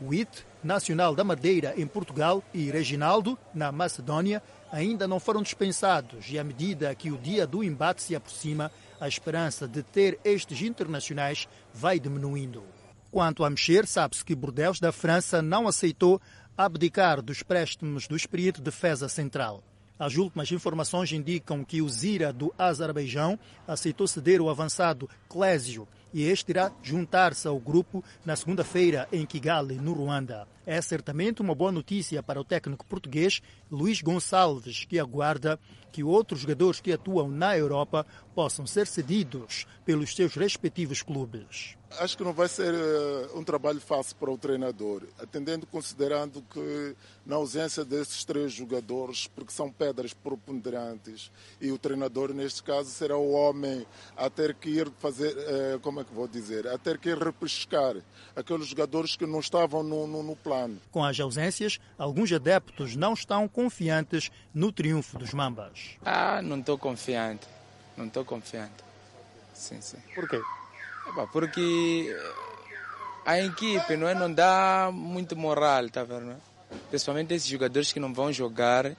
[0.01, 4.41] Witt, Nacional da Madeira em Portugal e Reginaldo, na Macedónia,
[4.72, 9.07] ainda não foram dispensados e à medida que o dia do embate se aproxima, a
[9.07, 12.63] esperança de ter estes internacionais vai diminuindo.
[13.11, 16.22] Quanto a mexer, sabe-se que Bordeaux da França não aceitou
[16.57, 19.63] abdicar dos préstimos do Espírito Defesa Central.
[20.00, 26.24] As últimas informações indicam que o Zira do Azerbaijão aceitou ceder o avançado Clésio e
[26.24, 30.48] este irá juntar-se ao grupo na segunda-feira em Kigali, no Ruanda.
[30.66, 33.41] É certamente uma boa notícia para o técnico português
[33.72, 35.60] Luís Gonçalves, que aguarda
[35.91, 41.76] que outros jogadores que atuam na Europa possam ser cedidos pelos seus respectivos clubes.
[41.99, 46.95] Acho que não vai ser uh, um trabalho fácil para o treinador, atendendo, considerando que
[47.25, 51.31] na ausência desses três jogadores, porque são pedras preponderantes,
[51.61, 53.85] e o treinador, neste caso, será o homem
[54.15, 57.17] a ter que ir fazer, uh, como é que vou dizer, a ter que ir
[57.17, 57.95] repescar
[58.35, 60.79] aqueles jogadores que não estavam no, no, no plano.
[60.91, 65.97] Com as ausências, alguns adeptos não estão confiantes no triunfo dos Mambas.
[66.05, 67.47] Ah, não estou confiante.
[67.95, 68.83] Não estou confiante.
[69.53, 69.97] Sim, sim.
[70.13, 70.39] Por quê?
[71.32, 72.16] Porque
[73.26, 76.36] a equipe não, é, não dá muito moral, tá vendo?
[76.89, 78.95] Principalmente esses jogadores que não vão jogar,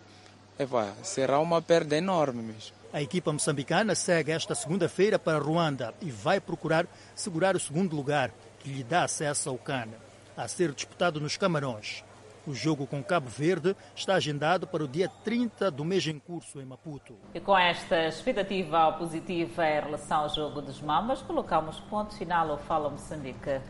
[0.59, 2.77] epa, será uma perda enorme mesmo.
[2.93, 8.31] A equipa moçambicana segue esta segunda-feira para Ruanda e vai procurar segurar o segundo lugar,
[8.61, 9.89] que lhe dá acesso ao CAN,
[10.37, 12.03] a ser disputado nos Camarões.
[12.47, 16.61] O jogo com Cabo Verde está agendado para o dia 30 do mês em curso,
[16.61, 17.14] em Maputo.
[17.34, 22.59] E com esta expectativa positiva em relação ao jogo dos Mamas, colocamos ponto final ao
[22.59, 23.61] Fala Moçambique.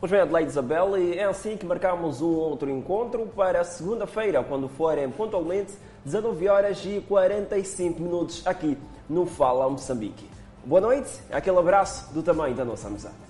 [0.00, 4.68] Pois bem, Adelaide Isabel, e é assim que marcamos um outro encontro para segunda-feira, quando
[4.68, 5.72] forem pontualmente
[6.04, 8.76] 19 horas e 45 minutos aqui
[9.08, 10.28] no Fala Moçambique.
[10.64, 13.23] Boa noite, aquele abraço do tamanho da nossa amizade.